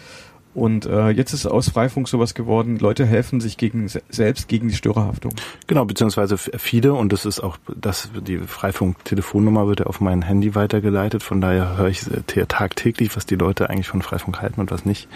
Und 0.55 0.87
äh, 0.87 1.11
jetzt 1.11 1.33
ist 1.33 1.47
aus 1.47 1.69
Freifunk 1.69 2.09
sowas 2.09 2.35
geworden, 2.35 2.79
Leute 2.79 3.07
helfen 3.07 3.41
sich 3.41 3.59
gegen 3.59 3.89
selbst 4.09 4.49
gegen 4.49 4.69
die 4.69 4.75
Störerhaftung. 4.75 5.33
Genau, 5.69 5.85
beziehungsweise 5.85 6.37
viele, 6.37 6.95
und 6.95 7.13
das 7.13 7.27
ist 7.27 7.41
auch, 7.41 7.59
das, 7.77 8.11
die 8.27 8.39
Freifunk-Telefonnummer 8.39 9.69
wird 9.69 9.81
ja 9.81 9.87
auf 9.87 10.01
mein 10.01 10.23
Handy 10.23 10.57
weitergeleitet, 10.57 11.23
von 11.23 11.41
daher 11.41 11.77
höre 11.77 11.89
ich 11.89 12.07
tagtäglich, 12.49 13.15
was 13.15 13.25
die 13.25 13.37
Leute 13.37 13.71
eigentlich 13.71 13.87
von 13.87 14.03
Freifunk 14.03 14.41
halten 14.41 14.61
und 14.61 14.73
was 14.73 14.85
nicht. 14.85 15.09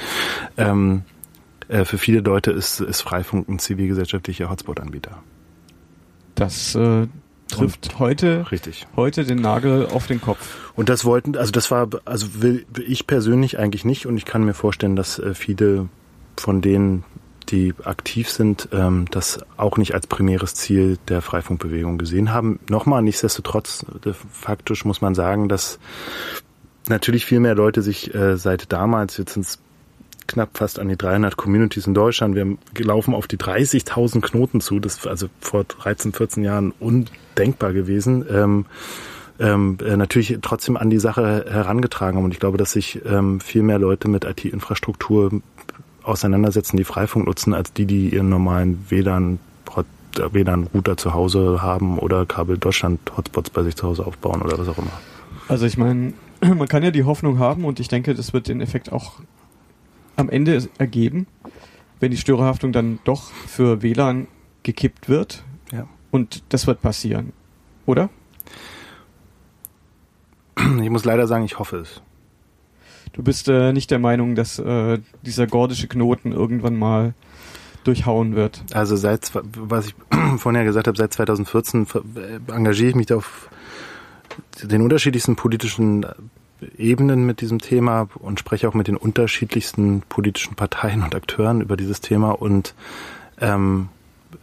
Ähm, 0.57 1.03
äh, 1.67 1.85
für 1.85 1.99
viele 1.99 2.21
Leute 2.21 2.53
ist, 2.53 2.81
ist 2.81 3.01
Freifunk 3.01 3.49
ein 3.49 3.59
zivilgesellschaftlicher 3.59 4.49
Hotspot-Anbieter. 4.49 5.23
Das 6.35 6.75
äh, 6.75 7.09
trifft 7.53 7.91
und 7.91 7.99
heute 7.99 8.51
richtig. 8.51 8.87
heute 8.97 9.25
den 9.25 9.41
Nagel 9.41 9.87
auf 9.87 10.07
den 10.07 10.21
Kopf. 10.21 10.57
Und 10.75 10.89
das 10.89 11.05
wollten, 11.05 11.37
also 11.37 11.53
das 11.53 11.71
war, 11.71 11.89
also 12.05 12.43
will 12.43 12.67
ich 12.87 13.07
persönlich 13.07 13.59
eigentlich 13.59 13.85
nicht 13.85 14.07
und 14.07 14.17
ich 14.17 14.25
kann 14.25 14.45
mir 14.45 14.55
vorstellen, 14.55 14.97
dass 14.97 15.19
äh, 15.19 15.35
viele 15.35 15.89
von 16.37 16.61
denen, 16.61 17.05
die 17.49 17.75
aktiv 17.85 18.31
sind, 18.31 18.69
ähm, 18.73 19.07
das 19.11 19.41
auch 19.57 19.77
nicht 19.77 19.95
als 19.95 20.07
primäres 20.07 20.55
Ziel 20.55 20.99
der 21.09 21.21
Freifunkbewegung 21.23 21.99
gesehen 21.99 22.33
haben. 22.33 22.61
Nochmal, 22.69 23.03
nichtsdestotrotz, 23.03 23.85
äh, 24.05 24.13
faktisch 24.13 24.85
muss 24.85 25.01
man 25.01 25.15
sagen, 25.15 25.49
dass 25.49 25.79
natürlich 26.89 27.25
viel 27.25 27.41
mehr 27.41 27.55
Leute 27.55 27.83
sich 27.83 28.15
äh, 28.15 28.37
seit 28.37 28.73
damals, 28.73 29.17
jetzt 29.19 29.35
sind 29.35 29.43
es 29.43 29.59
knapp 30.27 30.57
fast 30.57 30.79
an 30.79 30.89
die 30.89 30.97
300 30.97 31.37
Communities 31.37 31.87
in 31.87 31.95
Deutschland. 31.95 32.35
Wir 32.35 32.57
laufen 32.85 33.15
auf 33.15 33.27
die 33.27 33.37
30.000 33.37 34.21
Knoten 34.21 34.61
zu. 34.61 34.81
Das 34.81 35.07
also 35.07 35.29
vor 35.41 35.65
13, 35.65 36.13
14 36.13 36.43
Jahren 36.43 36.73
undenkbar 37.33 37.73
gewesen. 37.73 38.25
Ähm, 38.31 38.67
ähm, 39.39 39.79
äh, 39.85 39.97
natürlich 39.97 40.39
trotzdem 40.43 40.77
an 40.77 40.91
die 40.91 40.99
Sache 40.99 41.47
herangetragen 41.49 42.17
haben. 42.17 42.25
Und 42.25 42.33
ich 42.33 42.41
glaube, 42.41 42.59
dass 42.59 42.73
sich 42.73 43.01
ähm, 43.07 43.41
viel 43.41 43.63
mehr 43.63 43.79
Leute 43.79 44.09
mit 44.09 44.25
IT-Infrastruktur 44.25 45.43
auseinandersetzen, 46.03 46.77
die 46.77 46.85
Freifunk 46.85 47.27
nutzen, 47.27 47.55
als 47.55 47.73
die, 47.73 47.87
die 47.87 48.11
ihren 48.11 48.29
normalen 48.29 48.87
WLAN 48.89 49.39
WLAN-Router 50.15 50.99
zu 50.99 51.15
Hause 51.15 51.63
haben 51.63 51.99
oder 51.99 52.27
Kabel 52.27 52.59
Deutschland 52.59 53.01
Hotspots 53.17 53.49
bei 53.49 53.63
sich 53.63 53.77
zu 53.77 53.87
Hause 53.87 54.07
aufbauen 54.07 54.43
oder 54.43 54.59
was 54.59 54.69
auch 54.69 54.77
immer. 54.77 54.93
Also 55.49 55.65
ich 55.65 55.79
meine, 55.79 56.13
man 56.43 56.69
kann 56.69 56.83
ja 56.83 56.91
die 56.91 57.05
Hoffnung 57.05 57.39
haben 57.39 57.65
und 57.65 57.81
ich 57.81 57.89
denke, 57.89 58.15
das 58.15 58.35
wird 58.35 58.49
den 58.49 58.61
Effekt 58.61 58.93
auch 58.93 59.15
am 60.17 60.29
Ende 60.29 60.69
ergeben, 60.77 61.27
wenn 61.99 62.11
die 62.11 62.19
Störerhaftung 62.19 62.73
dann 62.73 62.99
doch 63.05 63.31
für 63.47 63.81
WLAN 63.83 64.27
gekippt 64.65 65.09
wird. 65.09 65.45
Und 66.13 66.45
das 66.51 66.69
wird 66.69 66.81
passieren. 66.81 67.33
Oder? 67.87 68.11
Ich 70.81 70.91
muss 70.91 71.05
leider 71.05 71.27
sagen, 71.27 71.45
ich 71.45 71.59
hoffe 71.59 71.79
es. 71.79 72.03
Du 73.13 73.23
bist 73.23 73.49
äh, 73.49 73.73
nicht 73.73 73.91
der 73.91 73.99
Meinung, 73.99 74.37
dass 74.37 74.59
äh, 74.59 75.01
dieser 75.23 75.47
gordische 75.47 75.89
Knoten 75.89 76.31
irgendwann 76.33 76.77
mal 76.77 77.15
durchhauen 77.85 78.37
wird. 78.37 78.63
Also 78.73 78.95
seit, 78.95 79.33
was 79.35 79.89
ich 79.89 79.95
vorhin 80.39 80.61
ja 80.61 80.65
gesagt 80.65 80.87
habe, 80.87 80.97
seit 80.97 81.13
2014 81.13 81.87
engagiere 82.49 82.91
ich 82.91 82.95
mich 82.95 83.13
auf 83.13 83.49
den 84.63 84.83
unterschiedlichsten 84.83 85.35
politischen 85.35 86.07
Ebenen 86.79 87.27
mit 87.27 87.41
diesem 87.41 87.59
Thema 87.59 88.09
und 88.15 88.39
spreche 88.39 88.69
auch 88.69 88.75
mit 88.75 88.87
den 88.87 88.97
unterschiedlichsten 88.97 90.03
politischen 90.09 90.55
Parteien 90.55 91.03
und 91.03 91.15
Akteuren 91.15 91.61
über 91.61 91.77
dieses 91.77 92.01
Thema 92.01 92.31
und 92.31 92.75
ähm, 93.41 93.89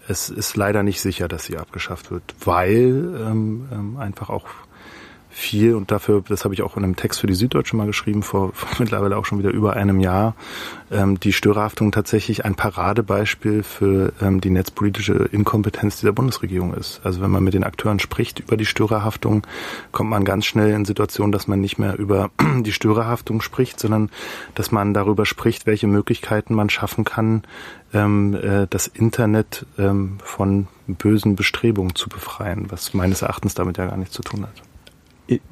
es 0.10 0.30
ist 0.30 0.58
leider 0.58 0.82
nicht 0.82 1.02
sicher, 1.02 1.28
dass 1.28 1.46
sie 1.46 1.58
abgeschafft 1.58 2.10
wird, 2.10 2.24
weil 2.44 3.14
ähm, 3.16 3.70
ähm, 3.72 3.98
einfach 3.98 4.30
auch 4.30 4.48
viel 5.40 5.74
und 5.74 5.92
dafür, 5.92 6.24
das 6.28 6.44
habe 6.44 6.54
ich 6.54 6.62
auch 6.62 6.78
in 6.78 6.84
einem 6.84 6.96
Text 6.96 7.20
für 7.20 7.28
die 7.28 7.34
Süddeutsche 7.34 7.76
mal 7.76 7.88
geschrieben, 7.88 8.24
vor, 8.24 8.52
vor 8.54 8.70
mittlerweile 8.80 9.18
auch 9.18 9.26
schon 9.26 9.40
wieder 9.40 9.52
über 9.52 9.76
einem 9.76 10.00
Jahr, 10.00 10.36
ähm, 10.92 11.20
die 11.20 11.34
Störerhaftung 11.34 11.92
tatsächlich 11.92 12.46
ein 12.46 12.56
Paradebeispiel 12.56 13.64
für 13.64 14.14
ähm, 14.22 14.42
die 14.42 14.50
netzpolitische 14.50 15.30
Inkompetenz 15.32 16.00
dieser 16.00 16.12
Bundesregierung 16.12 16.74
ist. 16.74 17.02
Also 17.04 17.22
wenn 17.22 17.32
man 17.32 17.44
mit 17.44 17.54
den 17.54 17.64
Akteuren 17.64 18.00
spricht 18.00 18.40
über 18.40 18.58
die 18.58 18.66
Störerhaftung, 18.66 19.46
kommt 19.92 20.10
man 20.10 20.26
ganz 20.26 20.46
schnell 20.46 20.74
in 20.74 20.86
Situationen, 20.86 21.32
dass 21.32 21.48
man 21.48 21.62
nicht 21.62 21.80
mehr 21.80 21.98
über 21.98 22.32
die 22.60 22.74
Störerhaftung 22.74 23.42
spricht, 23.42 23.80
sondern 23.80 24.10
dass 24.56 24.72
man 24.72 24.94
darüber 24.94 25.26
spricht, 25.26 25.66
welche 25.66 25.88
Möglichkeiten 25.88 26.54
man 26.54 26.70
schaffen 26.70 27.06
kann, 27.06 27.44
ähm, 27.94 28.36
äh, 28.36 28.68
das 28.70 28.88
Internet 28.88 29.66
ähm, 29.78 30.18
von 30.24 30.68
bösen 30.88 31.36
Bestrebungen 31.36 31.96
zu 31.96 32.10
befreien, 32.10 32.66
was 32.70 32.94
meines 32.94 33.22
Erachtens 33.22 33.54
damit 33.54 33.78
ja 33.78 33.86
gar 33.86 33.98
nichts 33.98 34.16
zu 34.16 34.22
tun 34.22 34.44
hat. 34.44 34.69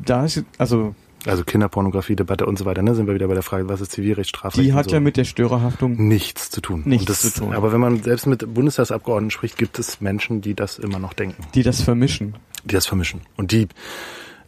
Da 0.04 0.26
ist, 0.26 0.44
also 0.58 0.96
also 1.26 1.44
Kinderpornografie-Debatte 1.44 2.46
und 2.46 2.58
so 2.58 2.66
weiter, 2.66 2.82
ne? 2.82 2.96
Sind 2.96 3.08
wir 3.08 3.14
wieder 3.14 3.28
bei 3.28 3.34
der 3.34 3.44
Frage, 3.44 3.68
was 3.68 3.82
ist 3.82 3.92
Zivilrechtsstrafrecht? 3.92 4.66
Die 4.66 4.74
hat 4.74 4.86
so. 4.86 4.96
ja 4.96 5.00
mit 5.00 5.18
der 5.18 5.26
Störerhaftung 5.26 6.08
nichts 6.08 6.50
zu 6.50 6.62
tun. 6.62 6.84
Nichts 6.86 7.34
zu 7.34 7.42
tun. 7.42 7.54
Aber 7.54 7.74
wenn 7.74 7.82
man 7.82 8.02
selbst 8.02 8.28
mit 8.28 8.54
Bundestagsabgeordneten 8.54 9.32
spricht, 9.32 9.58
gibt 9.58 9.78
es 9.78 10.00
Menschen, 10.00 10.42
die 10.42 10.54
das 10.54 10.80
immer 10.80 11.00
noch 11.00 11.14
denken. 11.14 11.44
Die 11.54 11.64
das 11.64 11.82
vermischen. 11.82 12.36
Die 12.64 12.76
das 12.76 12.86
vermischen. 12.86 13.22
Und 13.36 13.52
die 13.52 13.68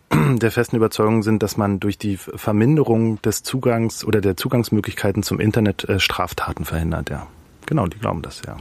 der 0.13 0.51
festen 0.51 0.77
Überzeugung 0.77 1.21
sind, 1.24 1.43
dass 1.43 1.57
man 1.57 1.79
durch 1.79 1.98
die 1.98 2.17
Verminderung 2.17 3.21
des 3.21 3.43
Zugangs 3.43 4.05
oder 4.05 4.21
der 4.21 4.38
Zugangsmöglichkeiten 4.38 5.21
zum 5.21 5.39
Internet 5.39 5.83
äh, 5.89 6.00
Straftaten 6.00 6.65
verhindert, 6.65 7.09
ja. 7.09 7.27
Genau, 7.65 7.88
die 7.88 8.00
glauben 8.00 8.21
das, 8.21 8.41
ja. 8.48 8.57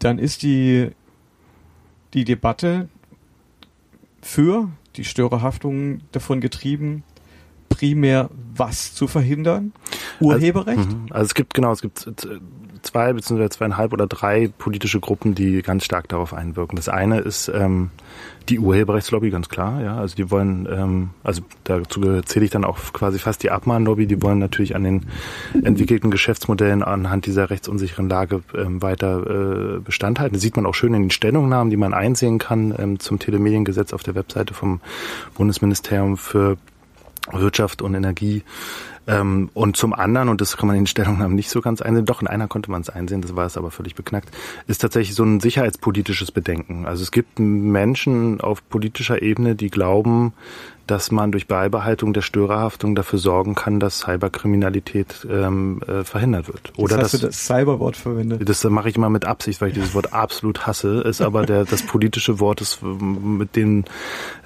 Dann 0.00 0.18
ist 0.18 0.42
die, 0.42 0.90
die 2.14 2.24
Debatte 2.24 2.88
für 4.20 4.68
die 4.96 5.04
Störerhaftung 5.04 6.00
davon 6.12 6.40
getrieben, 6.40 7.04
primär 7.68 8.30
was 8.54 8.94
zu 8.94 9.08
verhindern? 9.08 9.72
Urheberrecht? 10.20 10.78
Also, 10.78 10.98
also 11.10 11.24
es 11.26 11.34
gibt 11.34 11.54
genau, 11.54 11.72
es 11.72 11.82
gibt 11.82 12.06
zwei 12.82 13.12
beziehungsweise 13.12 13.50
zweieinhalb 13.50 13.92
oder 13.92 14.06
drei 14.06 14.50
politische 14.58 15.00
Gruppen, 15.00 15.34
die 15.34 15.62
ganz 15.62 15.84
stark 15.84 16.08
darauf 16.08 16.34
einwirken. 16.34 16.76
Das 16.76 16.88
eine 16.88 17.20
ist 17.20 17.48
ähm, 17.48 17.90
die 18.48 18.58
Urheberrechtslobby, 18.58 19.30
ganz 19.30 19.48
klar, 19.48 19.82
ja. 19.82 19.96
Also 19.96 20.16
die 20.16 20.30
wollen, 20.30 20.68
ähm, 20.70 21.10
also 21.22 21.42
dazu 21.64 22.00
zähle 22.22 22.44
ich 22.44 22.50
dann 22.50 22.64
auch 22.64 22.78
quasi 22.92 23.18
fast 23.18 23.42
die 23.42 23.50
Abmahnlobby, 23.50 24.06
die 24.06 24.20
wollen 24.22 24.38
natürlich 24.38 24.74
an 24.74 24.84
den 24.84 25.06
entwickelten 25.62 26.10
Geschäftsmodellen 26.10 26.82
anhand 26.82 27.26
dieser 27.26 27.50
rechtsunsicheren 27.50 28.08
Lage 28.08 28.42
ähm, 28.54 28.82
weiter 28.82 29.76
äh, 29.76 29.78
Bestand 29.80 30.18
halten. 30.18 30.34
Das 30.34 30.42
sieht 30.42 30.56
man 30.56 30.66
auch 30.66 30.74
schön 30.74 30.94
in 30.94 31.02
den 31.02 31.10
Stellungnahmen, 31.10 31.70
die 31.70 31.76
man 31.76 31.94
einsehen 31.94 32.38
kann 32.38 32.74
ähm, 32.78 32.98
zum 32.98 33.18
Telemediengesetz 33.18 33.92
auf 33.92 34.02
der 34.02 34.14
Webseite 34.14 34.54
vom 34.54 34.80
Bundesministerium 35.34 36.16
für 36.16 36.56
Wirtschaft 37.30 37.82
und 37.82 37.94
Energie. 37.94 38.42
Ähm, 39.06 39.50
und 39.54 39.76
zum 39.76 39.92
anderen, 39.92 40.28
und 40.28 40.40
das 40.40 40.56
kann 40.56 40.68
man 40.68 40.76
in 40.76 40.82
den 40.82 40.86
Stellungnahmen 40.86 41.34
nicht 41.34 41.50
so 41.50 41.60
ganz 41.60 41.82
einsehen, 41.82 42.06
doch 42.06 42.22
in 42.22 42.28
einer 42.28 42.46
konnte 42.46 42.70
man 42.70 42.82
es 42.82 42.88
einsehen, 42.88 43.20
das 43.20 43.34
war 43.34 43.46
es 43.46 43.56
aber 43.56 43.72
völlig 43.72 43.96
beknackt, 43.96 44.30
ist 44.68 44.80
tatsächlich 44.80 45.16
so 45.16 45.24
ein 45.24 45.40
sicherheitspolitisches 45.40 46.30
Bedenken. 46.30 46.86
Also 46.86 47.02
es 47.02 47.10
gibt 47.10 47.40
Menschen 47.40 48.40
auf 48.40 48.68
politischer 48.68 49.20
Ebene, 49.20 49.56
die 49.56 49.70
glauben, 49.70 50.34
dass 50.92 51.10
man 51.10 51.32
durch 51.32 51.46
Beibehaltung 51.46 52.12
der 52.12 52.20
Störerhaftung 52.20 52.94
dafür 52.94 53.18
sorgen 53.18 53.54
kann, 53.54 53.80
dass 53.80 54.00
Cyberkriminalität 54.00 55.26
ähm, 55.30 55.80
äh, 55.86 56.04
verhindert 56.04 56.48
wird. 56.48 56.74
Oder 56.76 56.96
das 56.96 57.04
hast 57.04 57.14
dass, 57.14 57.20
du 57.22 57.26
das 57.28 57.46
Cyberwort 57.46 57.96
verwendet. 57.96 58.46
Das 58.46 58.62
mache 58.64 58.90
ich 58.90 58.96
immer 58.96 59.08
mit 59.08 59.24
Absicht, 59.24 59.62
weil 59.62 59.68
ich 59.68 59.74
dieses 59.74 59.94
Wort 59.94 60.12
absolut 60.12 60.66
hasse. 60.66 61.00
Ist 61.00 61.22
aber 61.22 61.46
der 61.46 61.64
das 61.72 61.82
politische 61.82 62.40
Wort, 62.40 62.60
ist, 62.60 62.82
mit 62.82 63.56
dem 63.56 63.86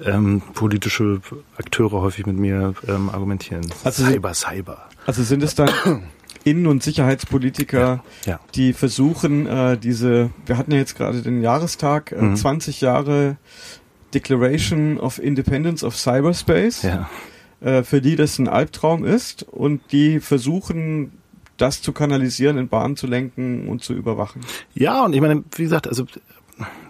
ähm, 0.05 0.41
politische 0.55 1.21
Akteure 1.59 2.01
häufig 2.01 2.27
mit 2.27 2.37
mir 2.37 2.75
ähm, 2.87 3.11
argumentieren. 3.11 3.67
Also 3.83 4.05
Cyber, 4.05 4.33
Cyber. 4.33 4.89
Also 5.05 5.25
sind 5.25 5.43
es 5.43 5.57
dann 5.57 5.69
Innen- 6.45 6.69
und 6.69 6.81
Sicherheitspolitiker, 6.81 8.05
ja, 8.25 8.33
ja. 8.35 8.41
die 8.55 8.73
versuchen, 8.73 9.49
äh, 9.49 9.77
diese, 9.77 10.31
wir 10.47 10.59
hatten 10.59 10.71
ja 10.71 10.79
jetzt 10.79 10.97
gerade 10.97 11.23
den 11.23 11.43
Jahrestag, 11.43 12.13
äh, 12.13 12.23
mhm. 12.23 12.37
20 12.37 12.83
Jahre 12.83 13.37
Declaration 14.17 14.99
of 14.99 15.19
Independence 15.19 15.85
of 15.85 15.95
Cyberspace, 15.95 16.85
ja. 16.85 17.11
äh, 17.61 17.83
für 17.83 18.01
die 18.01 18.17
das 18.17 18.39
ein 18.39 18.49
Albtraum 18.49 19.05
ist 19.05 19.43
und 19.43 19.83
die 19.93 20.21
versuchen, 20.21 21.13
das 21.59 21.83
zu 21.83 21.93
kanalisieren, 21.93 22.57
in 22.57 22.69
Bahnen 22.69 22.97
zu 22.97 23.07
lenken 23.07 23.69
und 23.69 23.85
zu 23.85 23.93
überwachen. 23.93 24.41
Ja, 24.73 25.05
und 25.05 25.13
ich 25.15 25.21
meine, 25.21 25.45
wie 25.55 25.65
gesagt, 25.65 25.87
also 25.87 26.07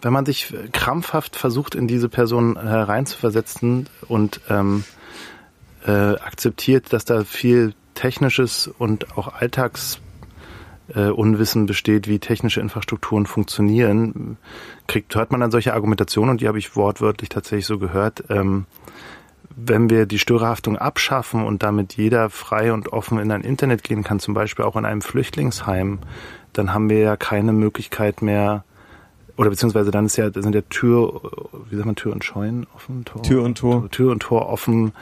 wenn 0.02 0.12
man 0.12 0.24
sich 0.24 0.54
krampfhaft 0.70 1.34
versucht, 1.34 1.74
in 1.74 1.88
diese 1.88 2.08
Person 2.08 2.56
hereinzuversetzen 2.60 3.88
und 4.06 4.40
ähm, 4.48 4.84
äh, 5.84 5.90
akzeptiert, 5.90 6.92
dass 6.92 7.04
da 7.04 7.24
viel 7.24 7.74
technisches 7.94 8.70
und 8.78 9.18
auch 9.18 9.34
Alltags 9.34 9.98
äh, 10.94 11.08
Unwissen 11.08 11.66
besteht, 11.66 12.08
wie 12.08 12.18
technische 12.18 12.60
Infrastrukturen 12.60 13.26
funktionieren, 13.26 14.36
kriegt, 14.86 15.14
hört 15.14 15.30
man 15.30 15.40
dann 15.40 15.50
solche 15.50 15.74
Argumentationen 15.74 16.30
und 16.30 16.40
die 16.40 16.48
habe 16.48 16.58
ich 16.58 16.76
wortwörtlich 16.76 17.28
tatsächlich 17.28 17.66
so 17.66 17.78
gehört. 17.78 18.24
Ähm, 18.28 18.66
wenn 19.56 19.88
wir 19.88 20.04
die 20.06 20.18
Störerhaftung 20.18 20.76
abschaffen 20.76 21.44
und 21.44 21.62
damit 21.62 21.94
jeder 21.94 22.28
frei 22.28 22.72
und 22.72 22.92
offen 22.92 23.18
in 23.18 23.32
ein 23.32 23.40
Internet 23.40 23.82
gehen 23.82 24.04
kann, 24.04 24.20
zum 24.20 24.34
Beispiel 24.34 24.64
auch 24.64 24.76
in 24.76 24.84
einem 24.84 25.00
Flüchtlingsheim, 25.00 26.00
dann 26.52 26.74
haben 26.74 26.90
wir 26.90 26.98
ja 26.98 27.16
keine 27.16 27.52
Möglichkeit 27.52 28.20
mehr, 28.20 28.64
oder 29.36 29.50
beziehungsweise 29.50 29.90
dann 29.90 30.06
ist 30.06 30.16
ja, 30.16 30.30
sind 30.32 30.54
ja 30.54 30.62
Tür, 30.62 31.20
wie 31.68 31.76
sagt 31.76 31.86
man, 31.86 31.96
Tür 31.96 32.12
und 32.12 32.24
Scheunen 32.24 32.66
offen? 32.74 33.04
Tor, 33.04 33.22
Tür 33.22 33.42
und 33.42 33.58
Tor. 33.58 33.90
Tür 33.90 34.12
und 34.12 34.20
Tor 34.20 34.48
offen 34.48 34.92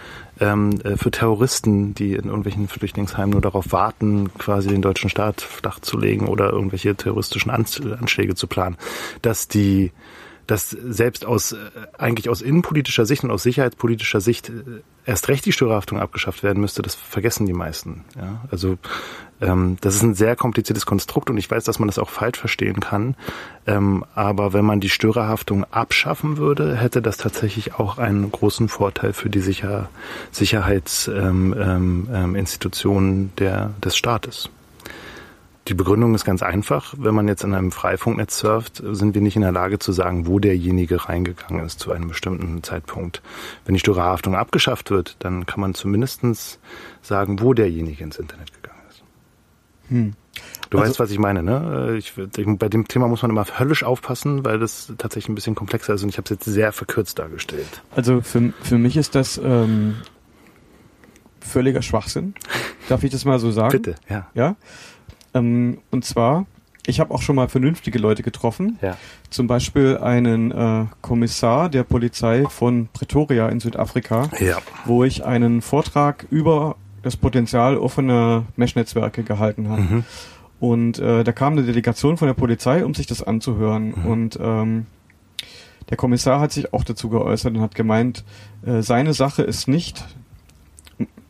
ähm, 0.40 0.80
äh, 0.82 0.96
für 0.96 1.10
Terroristen, 1.10 1.94
die 1.94 2.14
in 2.14 2.24
irgendwelchen 2.24 2.66
Flüchtlingsheimen 2.66 3.30
nur 3.30 3.40
darauf 3.40 3.70
warten, 3.72 4.30
quasi 4.36 4.68
den 4.68 4.82
deutschen 4.82 5.08
Staat 5.08 5.40
flach 5.40 5.78
zu 5.80 5.98
legen 5.98 6.26
oder 6.26 6.50
irgendwelche 6.50 6.96
terroristischen 6.96 7.50
Anschläge 7.50 8.34
zu 8.34 8.46
planen, 8.48 8.76
dass 9.22 9.46
die 9.46 9.92
dass 10.46 10.70
selbst 10.70 11.24
aus 11.24 11.52
äh, 11.52 11.56
eigentlich 11.98 12.28
aus 12.28 12.42
innenpolitischer 12.42 13.06
Sicht 13.06 13.24
und 13.24 13.30
aus 13.30 13.42
sicherheitspolitischer 13.42 14.20
Sicht 14.20 14.50
äh, 14.50 14.82
erst 15.06 15.28
recht 15.28 15.46
die 15.46 15.52
Störerhaftung 15.52 15.98
abgeschafft 15.98 16.42
werden 16.42 16.60
müsste, 16.60 16.82
das 16.82 16.94
vergessen 16.94 17.46
die 17.46 17.52
meisten. 17.52 18.04
Ja? 18.16 18.42
Also 18.50 18.78
ähm, 19.40 19.76
das 19.80 19.96
ist 19.96 20.02
ein 20.02 20.14
sehr 20.14 20.36
kompliziertes 20.36 20.86
Konstrukt 20.86 21.30
und 21.30 21.36
ich 21.36 21.50
weiß, 21.50 21.64
dass 21.64 21.78
man 21.78 21.88
das 21.88 21.98
auch 21.98 22.10
falsch 22.10 22.38
verstehen 22.38 22.80
kann. 22.80 23.16
Ähm, 23.66 24.04
aber 24.14 24.52
wenn 24.52 24.64
man 24.64 24.80
die 24.80 24.88
Störerhaftung 24.88 25.64
abschaffen 25.70 26.36
würde, 26.36 26.76
hätte 26.76 27.02
das 27.02 27.16
tatsächlich 27.16 27.74
auch 27.74 27.98
einen 27.98 28.30
großen 28.30 28.68
Vorteil 28.68 29.12
für 29.12 29.30
die 29.30 29.40
Sicher 29.40 29.88
Sicherheitsinstitutionen 30.30 33.10
ähm, 33.10 33.14
ähm, 33.14 33.24
ähm 33.24 33.30
der, 33.38 33.70
des 33.82 33.96
Staates. 33.96 34.50
Die 35.68 35.74
Begründung 35.74 36.14
ist 36.14 36.26
ganz 36.26 36.42
einfach. 36.42 36.94
Wenn 36.98 37.14
man 37.14 37.26
jetzt 37.26 37.42
in 37.42 37.54
einem 37.54 37.72
Freifunknetz 37.72 38.38
surft, 38.38 38.82
sind 38.84 39.14
wir 39.14 39.22
nicht 39.22 39.36
in 39.36 39.42
der 39.42 39.52
Lage 39.52 39.78
zu 39.78 39.92
sagen, 39.92 40.26
wo 40.26 40.38
derjenige 40.38 41.08
reingegangen 41.08 41.64
ist 41.64 41.80
zu 41.80 41.90
einem 41.90 42.08
bestimmten 42.08 42.62
Zeitpunkt. 42.62 43.22
Wenn 43.64 43.74
die 43.74 43.80
Störerhaftung 43.80 44.34
abgeschafft 44.34 44.90
wird, 44.90 45.16
dann 45.20 45.46
kann 45.46 45.60
man 45.60 45.72
zumindestens 45.72 46.58
sagen, 47.00 47.40
wo 47.40 47.54
derjenige 47.54 48.04
ins 48.04 48.18
Internet 48.18 48.52
gegangen 48.52 48.82
ist. 48.90 49.02
Hm. 49.88 50.12
Du 50.68 50.78
also, 50.78 50.90
weißt, 50.90 51.00
was 51.00 51.10
ich 51.10 51.18
meine, 51.18 51.42
ne? 51.42 51.96
Ich, 51.96 52.12
bei 52.14 52.68
dem 52.68 52.86
Thema 52.88 53.08
muss 53.08 53.22
man 53.22 53.30
immer 53.30 53.46
höllisch 53.58 53.84
aufpassen, 53.84 54.44
weil 54.44 54.58
das 54.58 54.92
tatsächlich 54.98 55.30
ein 55.30 55.34
bisschen 55.34 55.54
komplexer 55.54 55.94
ist 55.94 56.02
und 56.02 56.10
ich 56.10 56.18
habe 56.18 56.24
es 56.24 56.30
jetzt 56.30 56.44
sehr 56.44 56.72
verkürzt 56.72 57.18
dargestellt. 57.18 57.82
Also 57.94 58.20
für, 58.20 58.52
für 58.60 58.76
mich 58.76 58.96
ist 58.96 59.14
das 59.14 59.40
ähm, 59.42 59.96
völliger 61.40 61.82
Schwachsinn. 61.82 62.34
Darf 62.88 63.04
ich 63.04 63.12
das 63.12 63.24
mal 63.24 63.38
so 63.38 63.50
sagen? 63.50 63.70
Bitte, 63.70 63.94
ja. 64.08 64.26
Ja. 64.34 64.56
Ähm, 65.34 65.78
und 65.90 66.04
zwar, 66.04 66.46
ich 66.86 67.00
habe 67.00 67.12
auch 67.14 67.22
schon 67.22 67.36
mal 67.36 67.48
vernünftige 67.48 67.98
Leute 67.98 68.22
getroffen. 68.22 68.78
Ja. 68.80 68.96
Zum 69.30 69.46
Beispiel 69.46 69.98
einen 69.98 70.50
äh, 70.50 70.86
Kommissar 71.00 71.68
der 71.68 71.82
Polizei 71.82 72.44
von 72.48 72.88
Pretoria 72.92 73.48
in 73.48 73.60
Südafrika, 73.60 74.30
ja. 74.38 74.58
wo 74.84 75.04
ich 75.04 75.24
einen 75.24 75.62
Vortrag 75.62 76.26
über 76.30 76.76
das 77.02 77.16
Potenzial 77.16 77.76
offener 77.76 78.44
Mesh-Netzwerke 78.56 79.24
gehalten 79.24 79.68
habe. 79.68 79.82
Mhm. 79.82 80.04
Und 80.60 80.98
äh, 80.98 81.24
da 81.24 81.32
kam 81.32 81.54
eine 81.54 81.64
Delegation 81.64 82.16
von 82.16 82.28
der 82.28 82.34
Polizei, 82.34 82.84
um 82.84 82.94
sich 82.94 83.06
das 83.06 83.22
anzuhören. 83.22 83.88
Mhm. 83.88 84.06
Und 84.06 84.38
ähm, 84.40 84.86
der 85.90 85.96
Kommissar 85.96 86.40
hat 86.40 86.52
sich 86.52 86.72
auch 86.72 86.84
dazu 86.84 87.10
geäußert 87.10 87.54
und 87.54 87.60
hat 87.60 87.74
gemeint, 87.74 88.24
äh, 88.64 88.80
seine 88.80 89.12
Sache 89.12 89.42
ist 89.42 89.68
nicht 89.68 90.04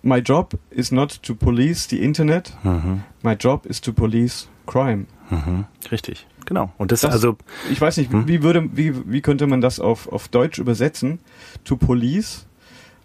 my 0.05 0.19
job 0.19 0.55
is 0.71 0.93
not 0.93 1.23
to 1.23 1.35
police 1.35 1.89
the 1.89 2.03
Internet. 2.03 2.53
Mhm. 2.63 3.03
My 3.23 3.33
job 3.33 3.67
is 3.67 3.81
to 3.81 3.93
police 3.93 4.49
crime. 4.67 5.07
Mhm. 5.31 5.65
Richtig, 5.91 6.27
genau. 6.45 6.73
Und 6.79 6.93
das, 6.93 7.01
Das- 7.01 7.13
also 7.15 7.37
Ich 7.71 7.81
weiß 7.81 7.97
nicht, 7.97 8.13
Hm? 8.13 8.29
wie 8.29 8.43
würde, 8.43 8.69
wie, 8.73 8.93
wie 9.11 9.21
könnte 9.23 9.47
man 9.47 9.61
das 9.61 9.81
auf, 9.81 10.07
auf 10.13 10.29
Deutsch 10.29 10.59
übersetzen? 10.59 11.19
To 11.65 11.77
police, 11.77 12.47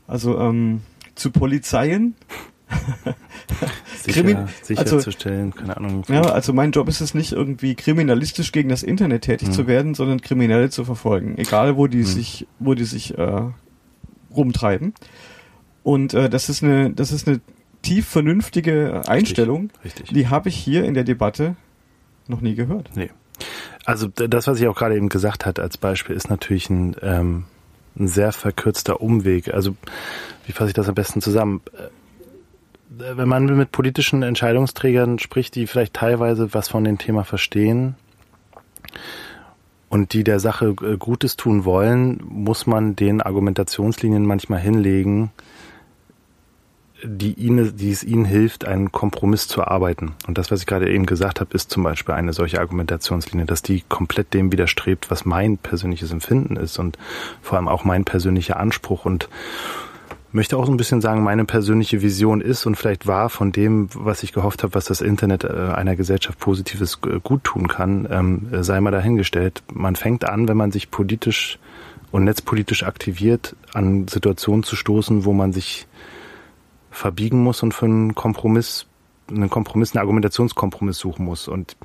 also 0.08 0.38
ähm, 0.40 0.82
zu 1.16 1.32
Polizeien. 1.32 2.16
sicher, 4.04 4.48
sicherzustellen, 4.62 5.54
keine 5.56 5.76
Ahnung. 5.78 6.04
Ja, 6.08 6.22
also 6.22 6.54
mein 6.54 6.72
Job 6.72 6.88
ist 6.88 7.02
es 7.02 7.14
nicht 7.14 7.32
irgendwie 7.32 7.76
kriminalistisch 7.76 8.52
gegen 8.52 8.70
das 8.70 8.84
Internet 8.84 9.24
tätig 9.24 9.48
Hm. 9.48 9.54
zu 9.56 9.68
werden, 9.68 9.96
sondern 9.96 10.22
Kriminelle 10.22 10.70
zu 10.70 10.86
verfolgen, 10.86 11.38
egal 11.38 11.78
wo 11.78 11.88
die 11.88 12.00
Hm. 12.00 12.06
sich, 12.06 12.48
wo 12.60 12.74
die 12.76 12.84
sich 12.86 13.18
äh, 13.18 13.42
rumtreiben. 14.36 14.94
Und 15.84 16.14
äh, 16.14 16.30
das 16.30 16.50
ist 16.50 16.64
eine, 16.64 16.92
das 16.92 17.12
ist 17.12 17.28
eine 17.28 17.40
tief 17.82 18.08
vernünftige 18.08 19.04
Einstellung. 19.08 19.70
Richtig. 19.84 20.10
Die 20.10 20.28
habe 20.28 20.50
ich 20.50 20.56
hier 20.56 20.84
in 20.84 20.94
der 20.94 21.04
Debatte 21.04 21.56
noch 22.28 22.42
nie 22.42 22.56
gehört. 22.56 22.92
Nee. 22.96 23.10
Also 23.86 24.08
das, 24.08 24.48
was 24.48 24.60
ich 24.60 24.68
auch 24.68 24.76
gerade 24.76 24.96
eben 24.96 25.10
gesagt 25.10 25.46
hat 25.46 25.60
als 25.60 25.78
Beispiel, 25.78 26.16
ist 26.16 26.30
natürlich 26.30 26.70
ein, 26.70 26.96
ähm, 27.02 27.46
ein 27.98 28.08
sehr 28.08 28.32
verkürzter 28.32 29.02
Umweg. 29.02 29.54
Also 29.54 29.76
wie 30.46 30.52
fasse 30.52 30.70
ich 30.70 30.74
das 30.74 30.90
am 30.90 30.96
besten 30.96 31.22
zusammen? 31.22 31.62
Äh, 31.74 33.18
Wenn 33.18 33.30
man 33.30 33.46
mit 33.46 33.72
politischen 33.72 34.22
Entscheidungsträgern 34.22 35.20
spricht, 35.20 35.56
die 35.56 35.66
vielleicht 35.66 35.94
teilweise 35.94 36.54
was 36.54 36.68
von 36.68 36.84
dem 36.84 36.98
Thema 36.98 37.24
verstehen 37.24 37.96
und 39.88 40.14
die 40.14 40.24
der 40.24 40.40
Sache 40.40 40.76
äh, 40.82 40.98
Gutes 40.98 41.38
tun 41.38 41.66
wollen, 41.66 42.22
muss 42.28 42.68
man 42.68 42.96
den 42.96 43.22
Argumentationslinien 43.22 44.26
manchmal 44.26 44.60
hinlegen, 44.60 45.32
die, 47.04 47.34
ihnen, 47.34 47.76
die 47.78 47.92
es 47.92 48.04
ihnen 48.04 48.26
hilft, 48.26 48.66
einen 48.66 48.92
Kompromiss 48.92 49.48
zu 49.48 49.62
erarbeiten. 49.62 50.14
Und 50.28 50.38
das, 50.38 50.52
was 50.52 50.62
ich 50.62 50.66
gerade 50.66 50.92
eben 50.92 51.06
gesagt 51.06 51.40
habe, 51.40 51.54
ist 51.54 51.72
zum 51.72 51.84
Beispiel 51.84 52.16
eine 52.16 52.34
solche 52.34 52.60
Argumentationslinie, 52.60 53.46
dass 53.46 53.62
die 53.62 53.84
komplett 53.88 54.34
dem 54.34 54.52
widerstrebt, 54.52 55.10
was 55.10 55.26
mein 55.26 55.58
persönliches 55.58 56.12
Empfinden 56.12 56.56
ist 56.56 56.80
und 56.80 56.98
vor 57.42 57.58
allem 57.58 57.68
auch 57.68 57.84
mein 57.84 58.06
persönlicher 58.06 58.60
Anspruch 58.60 59.06
und 59.06 59.30
möchte 60.32 60.58
auch 60.58 60.66
so 60.66 60.72
ein 60.72 60.78
bisschen 60.78 61.02
sagen, 61.02 61.24
meine 61.24 61.46
persönliche 61.46 62.02
Vision 62.02 62.42
ist 62.42 62.66
und 62.66 62.76
vielleicht 62.76 63.08
war 63.08 63.30
von 63.30 63.52
dem, 63.52 63.90
was 63.94 64.24
ich 64.24 64.32
gehofft 64.32 64.64
habe, 64.64 64.76
was 64.76 64.86
das 64.86 65.02
Internet 65.02 65.44
äh, 65.44 65.48
einer 65.48 65.96
Gesellschaft 65.96 66.40
Positives 66.40 67.00
äh, 67.06 67.20
gut 67.20 67.44
tun 67.44 67.68
kann, 67.68 68.08
ähm, 68.12 68.48
äh, 68.52 68.64
sei 68.64 68.80
mal 68.80 68.92
dahingestellt. 68.92 69.64
Man 69.74 69.96
fängt 69.96 70.26
an, 70.26 70.48
wenn 70.48 70.58
man 70.58 70.72
sich 70.72 70.92
politisch 70.92 71.58
und 72.12 72.24
netzpolitisch 72.24 72.84
aktiviert, 72.84 73.56
an 73.74 74.08
Situationen 74.08 74.64
zu 74.64 74.76
stoßen, 74.76 75.26
wo 75.26 75.34
man 75.34 75.54
sich 75.54 75.88
verbiegen 77.00 77.42
muss 77.42 77.64
und 77.64 77.74
für 77.74 77.86
einen 77.86 78.14
Kompromiss, 78.14 78.86
einen 79.30 79.50
Kompromiss, 79.50 79.96
einen 79.96 80.02
Argumentationskompromiss 80.02 80.98
suchen 80.98 81.26
muss. 81.26 81.48
Und 81.48 81.78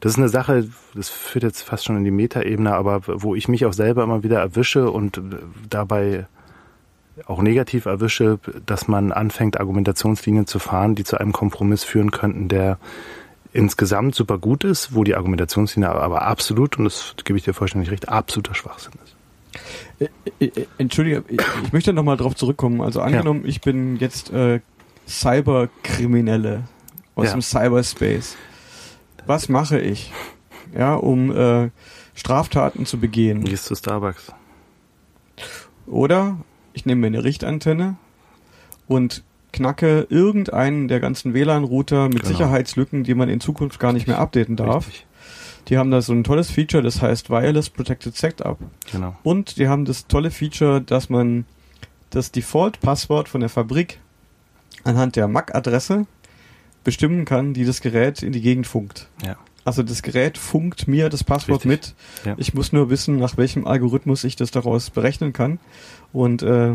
das 0.00 0.12
ist 0.12 0.18
eine 0.18 0.28
Sache, 0.28 0.68
das 0.94 1.08
führt 1.08 1.44
jetzt 1.44 1.62
fast 1.62 1.84
schon 1.84 1.96
in 1.96 2.04
die 2.04 2.10
Metaebene, 2.10 2.74
aber 2.74 3.02
wo 3.04 3.34
ich 3.34 3.48
mich 3.48 3.66
auch 3.66 3.72
selber 3.72 4.02
immer 4.04 4.22
wieder 4.22 4.38
erwische 4.38 4.90
und 4.90 5.20
dabei 5.68 6.26
auch 7.26 7.42
negativ 7.42 7.86
erwische, 7.86 8.38
dass 8.66 8.88
man 8.88 9.12
anfängt, 9.12 9.58
Argumentationslinien 9.60 10.46
zu 10.46 10.58
fahren, 10.58 10.94
die 10.94 11.04
zu 11.04 11.18
einem 11.18 11.32
Kompromiss 11.32 11.84
führen 11.84 12.10
könnten, 12.10 12.48
der 12.48 12.78
insgesamt 13.52 14.14
super 14.14 14.38
gut 14.38 14.64
ist, 14.64 14.94
wo 14.94 15.04
die 15.04 15.14
Argumentationslinie 15.14 15.90
aber 15.90 16.22
absolut, 16.22 16.76
und 16.76 16.84
das 16.84 17.14
gebe 17.24 17.38
ich 17.38 17.44
dir 17.44 17.54
vollständig 17.54 17.90
recht, 17.90 18.08
absoluter 18.08 18.54
Schwachsinn 18.54 18.94
ist. 19.04 19.16
Äh, 19.98 20.08
äh, 20.40 20.66
Entschuldige, 20.78 21.24
ich, 21.28 21.72
möchte 21.72 21.92
nochmal 21.92 22.16
drauf 22.16 22.34
zurückkommen. 22.34 22.80
Also 22.80 23.00
angenommen, 23.00 23.42
ich 23.46 23.60
bin 23.60 23.96
jetzt 23.96 24.32
äh, 24.32 24.60
Cyberkriminelle 25.08 26.64
aus 27.14 27.26
Ja. 27.26 27.32
dem 27.32 27.42
Cyberspace. 27.42 28.36
Was 29.26 29.48
mache 29.48 29.78
ich, 29.80 30.12
ja, 30.76 30.94
um 30.94 31.34
äh, 31.34 31.70
Straftaten 32.14 32.86
zu 32.86 32.98
begehen? 32.98 33.44
Gehst 33.44 33.66
zu 33.66 33.74
Starbucks. 33.74 34.32
Oder 35.86 36.38
ich 36.72 36.86
nehme 36.86 37.02
mir 37.02 37.06
eine 37.08 37.24
Richtantenne 37.24 37.96
und 38.88 39.22
knacke 39.52 40.06
irgendeinen 40.10 40.88
der 40.88 41.00
ganzen 41.00 41.32
WLAN-Router 41.32 42.08
mit 42.08 42.22
Genau. 42.22 42.28
Sicherheitslücken, 42.28 43.04
die 43.04 43.14
man 43.14 43.28
in 43.28 43.40
Zukunft 43.40 43.78
gar 43.78 43.92
nicht 43.92 44.06
mehr 44.08 44.18
updaten 44.18 44.56
darf. 44.56 44.88
Richtig. 44.88 45.06
Die 45.68 45.78
haben 45.78 45.90
da 45.90 46.02
so 46.02 46.12
ein 46.12 46.24
tolles 46.24 46.50
Feature, 46.50 46.82
das 46.82 47.00
heißt 47.00 47.30
Wireless 47.30 47.70
Protected 47.70 48.16
Setup. 48.16 48.58
Genau. 48.92 49.16
Und 49.22 49.56
die 49.58 49.68
haben 49.68 49.84
das 49.84 50.06
tolle 50.06 50.30
Feature, 50.30 50.80
dass 50.80 51.08
man 51.08 51.46
das 52.10 52.32
Default-Passwort 52.32 53.28
von 53.28 53.40
der 53.40 53.48
Fabrik 53.48 54.00
anhand 54.84 55.16
der 55.16 55.28
MAC-Adresse 55.28 56.06
bestimmen 56.84 57.24
kann, 57.24 57.54
die 57.54 57.64
das 57.64 57.80
Gerät 57.80 58.22
in 58.22 58.32
die 58.32 58.42
Gegend 58.42 58.66
funkt. 58.66 59.08
Ja. 59.24 59.36
Also 59.64 59.82
das 59.82 60.02
Gerät 60.02 60.36
funkt 60.36 60.86
mir 60.86 61.08
das 61.08 61.24
Passwort 61.24 61.64
Richtig. 61.64 61.94
mit. 62.22 62.26
Ja. 62.26 62.34
Ich 62.36 62.52
muss 62.52 62.72
nur 62.72 62.90
wissen, 62.90 63.16
nach 63.16 63.38
welchem 63.38 63.66
Algorithmus 63.66 64.22
ich 64.24 64.36
das 64.36 64.50
daraus 64.50 64.90
berechnen 64.90 65.32
kann. 65.32 65.58
Und 66.12 66.42
äh, 66.42 66.74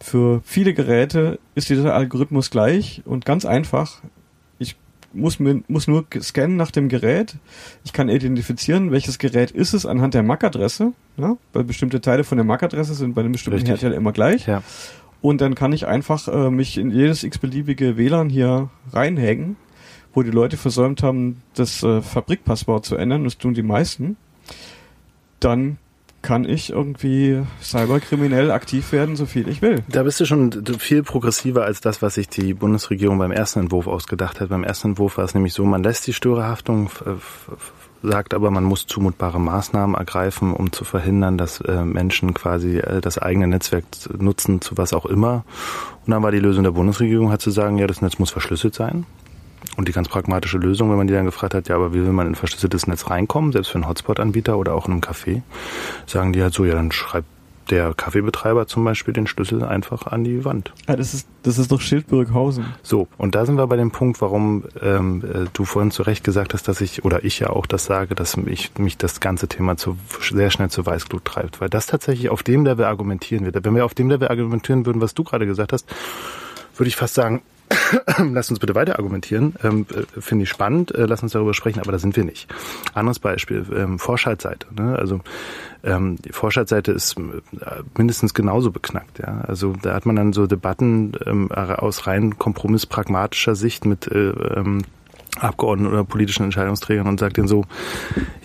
für 0.00 0.40
viele 0.44 0.74
Geräte 0.74 1.40
ist 1.56 1.68
dieser 1.68 1.94
Algorithmus 1.94 2.50
gleich 2.50 3.02
und 3.04 3.24
ganz 3.24 3.44
einfach. 3.44 4.00
Muss, 5.12 5.40
mir, 5.40 5.62
muss 5.68 5.88
nur 5.88 6.06
scannen 6.20 6.56
nach 6.56 6.70
dem 6.70 6.88
Gerät. 6.88 7.36
Ich 7.84 7.92
kann 7.92 8.08
identifizieren, 8.08 8.90
welches 8.90 9.18
Gerät 9.18 9.50
ist 9.50 9.72
es 9.72 9.86
anhand 9.86 10.14
der 10.14 10.22
MAC-Adresse. 10.22 10.92
Ja? 11.16 11.36
Weil 11.52 11.64
bestimmte 11.64 12.00
Teile 12.00 12.24
von 12.24 12.36
der 12.36 12.44
MAC-Adresse 12.44 12.94
sind 12.94 13.14
bei 13.14 13.22
einem 13.22 13.32
bestimmten 13.32 13.56
Richtig. 13.56 13.70
Hersteller 13.70 13.96
immer 13.96 14.12
gleich. 14.12 14.46
Ja. 14.46 14.62
Und 15.20 15.40
dann 15.40 15.54
kann 15.54 15.72
ich 15.72 15.86
einfach 15.86 16.28
äh, 16.28 16.50
mich 16.50 16.78
in 16.78 16.90
jedes 16.90 17.24
x-beliebige 17.24 17.96
WLAN 17.96 18.28
hier 18.28 18.70
reinhängen, 18.92 19.56
wo 20.14 20.22
die 20.22 20.30
Leute 20.30 20.56
versäumt 20.56 21.02
haben, 21.02 21.42
das 21.54 21.82
äh, 21.82 22.02
Fabrikpasswort 22.02 22.84
zu 22.84 22.96
ändern. 22.96 23.24
Das 23.24 23.38
tun 23.38 23.54
die 23.54 23.62
meisten. 23.62 24.16
Dann 25.40 25.78
kann 26.22 26.44
ich 26.44 26.70
irgendwie 26.70 27.42
cyberkriminell 27.62 28.50
aktiv 28.50 28.92
werden, 28.92 29.16
so 29.16 29.26
viel 29.26 29.48
ich 29.48 29.62
will. 29.62 29.82
Da 29.88 30.02
bist 30.02 30.18
du 30.20 30.24
schon 30.24 30.64
viel 30.78 31.02
progressiver 31.02 31.64
als 31.64 31.80
das, 31.80 32.02
was 32.02 32.14
sich 32.14 32.28
die 32.28 32.54
Bundesregierung 32.54 33.18
beim 33.18 33.32
ersten 33.32 33.60
Entwurf 33.60 33.86
ausgedacht 33.86 34.40
hat. 34.40 34.48
Beim 34.48 34.64
ersten 34.64 34.88
Entwurf 34.88 35.16
war 35.16 35.24
es 35.24 35.34
nämlich 35.34 35.54
so, 35.54 35.64
man 35.64 35.82
lässt 35.82 36.06
die 36.06 36.12
Störerhaftung, 36.12 36.90
sagt 38.02 38.34
aber, 38.34 38.50
man 38.50 38.64
muss 38.64 38.86
zumutbare 38.86 39.40
Maßnahmen 39.40 39.96
ergreifen, 39.96 40.52
um 40.52 40.72
zu 40.72 40.84
verhindern, 40.84 41.38
dass 41.38 41.60
äh, 41.60 41.84
Menschen 41.84 42.34
quasi 42.34 42.78
äh, 42.78 43.00
das 43.00 43.18
eigene 43.18 43.48
Netzwerk 43.48 43.84
nutzen, 44.18 44.60
zu 44.60 44.76
was 44.76 44.92
auch 44.92 45.06
immer. 45.06 45.44
Und 46.06 46.12
dann 46.12 46.22
war 46.22 46.30
die 46.30 46.38
Lösung 46.38 46.64
der 46.64 46.70
Bundesregierung, 46.72 47.30
hat 47.30 47.40
zu 47.40 47.50
sagen, 47.50 47.78
ja, 47.78 47.86
das 47.86 48.02
Netz 48.02 48.18
muss 48.18 48.30
verschlüsselt 48.30 48.74
sein. 48.74 49.04
Und 49.76 49.88
die 49.88 49.92
ganz 49.92 50.08
pragmatische 50.08 50.58
Lösung, 50.58 50.90
wenn 50.90 50.96
man 50.98 51.06
die 51.06 51.14
dann 51.14 51.24
gefragt 51.24 51.54
hat, 51.54 51.68
ja, 51.68 51.76
aber 51.76 51.94
wie 51.94 52.02
will 52.02 52.12
man 52.12 52.26
in 52.26 52.32
ein 52.32 52.36
verschlüsseltes 52.36 52.86
Netz 52.86 53.08
reinkommen, 53.10 53.52
selbst 53.52 53.68
für 53.68 53.76
einen 53.76 53.88
Hotspot-Anbieter 53.88 54.58
oder 54.58 54.74
auch 54.74 54.86
in 54.86 54.92
einem 54.92 55.00
Café, 55.00 55.42
sagen 56.06 56.32
die 56.32 56.42
halt 56.42 56.54
so, 56.54 56.64
ja, 56.64 56.74
dann 56.74 56.92
schreibt 56.92 57.26
der 57.70 57.94
Kaffeebetreiber 57.94 58.66
zum 58.66 58.84
Beispiel 58.84 59.14
den 59.14 59.26
Schlüssel 59.26 59.62
einfach 59.62 60.06
an 60.06 60.24
die 60.24 60.44
Wand. 60.44 60.72
Ja, 60.88 60.96
das 60.96 61.14
ist, 61.14 61.28
das 61.42 61.58
ist 61.58 61.70
doch 61.70 61.80
Schildburghausen. 61.80 62.64
So, 62.82 63.08
und 63.18 63.34
da 63.34 63.46
sind 63.46 63.56
wir 63.56 63.66
bei 63.66 63.76
dem 63.76 63.90
Punkt, 63.90 64.20
warum 64.20 64.64
ähm, 64.80 65.22
äh, 65.22 65.46
du 65.52 65.64
vorhin 65.64 65.90
zu 65.90 66.02
Recht 66.02 66.24
gesagt 66.24 66.54
hast, 66.54 66.68
dass 66.68 66.80
ich, 66.80 67.04
oder 67.04 67.24
ich 67.24 67.38
ja 67.38 67.50
auch 67.50 67.66
das 67.66 67.84
sage, 67.84 68.14
dass 68.14 68.36
mich, 68.36 68.70
mich 68.78 68.96
das 68.96 69.20
ganze 69.20 69.48
Thema 69.48 69.76
zu, 69.76 69.98
sehr 70.32 70.50
schnell 70.50 70.70
zur 70.70 70.86
Weißglut 70.86 71.24
treibt. 71.24 71.60
Weil 71.60 71.68
das 71.68 71.86
tatsächlich 71.86 72.30
auf 72.30 72.42
dem 72.42 72.64
Level 72.64 72.84
argumentieren 72.84 73.44
wird. 73.44 73.62
Wenn 73.64 73.74
wir 73.74 73.84
auf 73.84 73.94
dem 73.94 74.08
Level 74.08 74.28
argumentieren 74.28 74.86
würden, 74.86 75.00
was 75.00 75.14
du 75.14 75.24
gerade 75.24 75.46
gesagt 75.46 75.72
hast, 75.72 75.86
würde 76.76 76.88
ich 76.88 76.96
fast 76.96 77.14
sagen, 77.14 77.42
lass 78.32 78.50
uns 78.50 78.58
bitte 78.58 78.74
weiter 78.74 78.98
argumentieren. 78.98 79.54
Ähm, 79.62 79.86
äh, 79.94 80.20
Finde 80.20 80.44
ich 80.44 80.48
spannend, 80.48 80.94
äh, 80.94 81.06
lass 81.06 81.22
uns 81.22 81.32
darüber 81.32 81.54
sprechen, 81.54 81.80
aber 81.80 81.92
da 81.92 81.98
sind 81.98 82.16
wir 82.16 82.24
nicht. 82.24 82.48
Anderes 82.94 83.18
Beispiel, 83.18 83.64
ähm, 83.74 83.98
Vorschaltseite. 83.98 84.66
Ne? 84.74 84.96
Also 84.96 85.20
ähm, 85.84 86.16
die 86.16 86.32
Vorschaltseite 86.32 86.92
ist 86.92 87.16
äh, 87.18 87.22
mindestens 87.96 88.34
genauso 88.34 88.70
beknackt. 88.70 89.18
Ja? 89.18 89.42
Also 89.46 89.74
da 89.80 89.94
hat 89.94 90.06
man 90.06 90.16
dann 90.16 90.32
so 90.32 90.46
Debatten 90.46 91.12
ähm, 91.26 91.50
aus 91.52 92.06
rein 92.06 92.38
kompromisspragmatischer 92.38 93.54
Sicht 93.54 93.84
mit 93.84 94.06
äh, 94.08 94.30
ähm, 94.30 94.82
Abgeordneten 95.38 95.92
oder 95.92 96.04
politischen 96.04 96.44
Entscheidungsträgern 96.44 97.06
und 97.06 97.20
sagt 97.20 97.36
denen 97.36 97.48
so, 97.48 97.64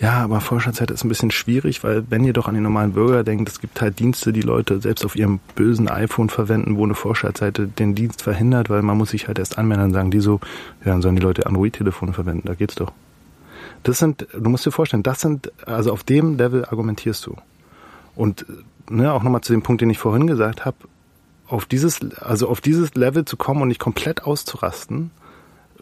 ja, 0.00 0.24
aber 0.24 0.40
Vorstandszeit 0.40 0.90
ist 0.90 1.04
ein 1.04 1.08
bisschen 1.08 1.30
schwierig, 1.30 1.84
weil 1.84 2.04
wenn 2.10 2.24
ihr 2.24 2.32
doch 2.32 2.48
an 2.48 2.54
die 2.54 2.60
normalen 2.60 2.92
Bürger 2.92 3.24
denkt, 3.24 3.48
es 3.48 3.60
gibt 3.60 3.80
halt 3.80 3.98
Dienste, 3.98 4.32
die 4.32 4.40
Leute 4.40 4.80
selbst 4.80 5.04
auf 5.04 5.16
ihrem 5.16 5.40
bösen 5.54 5.88
iPhone 5.88 6.28
verwenden, 6.28 6.76
wo 6.76 6.84
eine 6.84 6.94
Vorschaltseite 6.94 7.66
den 7.66 7.94
Dienst 7.94 8.22
verhindert, 8.22 8.70
weil 8.70 8.82
man 8.82 8.96
muss 8.96 9.10
sich 9.10 9.28
halt 9.28 9.38
erst 9.38 9.58
anmelden, 9.58 9.86
dann 9.86 9.92
sagen 9.92 10.10
die 10.10 10.20
so, 10.20 10.40
ja, 10.84 10.92
dann 10.92 11.02
sollen 11.02 11.16
die 11.16 11.22
Leute 11.22 11.46
Android-Telefone 11.46 12.12
verwenden, 12.12 12.46
da 12.46 12.54
geht's 12.54 12.74
doch. 12.74 12.92
Das 13.82 13.98
sind, 13.98 14.26
du 14.32 14.48
musst 14.48 14.64
dir 14.64 14.72
vorstellen, 14.72 15.02
das 15.02 15.20
sind, 15.20 15.52
also 15.66 15.92
auf 15.92 16.04
dem 16.04 16.38
Level 16.38 16.64
argumentierst 16.64 17.26
du. 17.26 17.36
Und 18.16 18.46
ne, 18.88 19.12
auch 19.12 19.22
nochmal 19.22 19.42
zu 19.42 19.52
dem 19.52 19.62
Punkt, 19.62 19.82
den 19.82 19.90
ich 19.90 19.98
vorhin 19.98 20.26
gesagt 20.26 20.64
habe, 20.64 20.76
auf 21.46 21.66
dieses, 21.66 22.00
also 22.18 22.48
auf 22.48 22.60
dieses 22.60 22.94
Level 22.94 23.24
zu 23.24 23.36
kommen 23.36 23.62
und 23.62 23.68
nicht 23.68 23.80
komplett 23.80 24.24
auszurasten, 24.24 25.10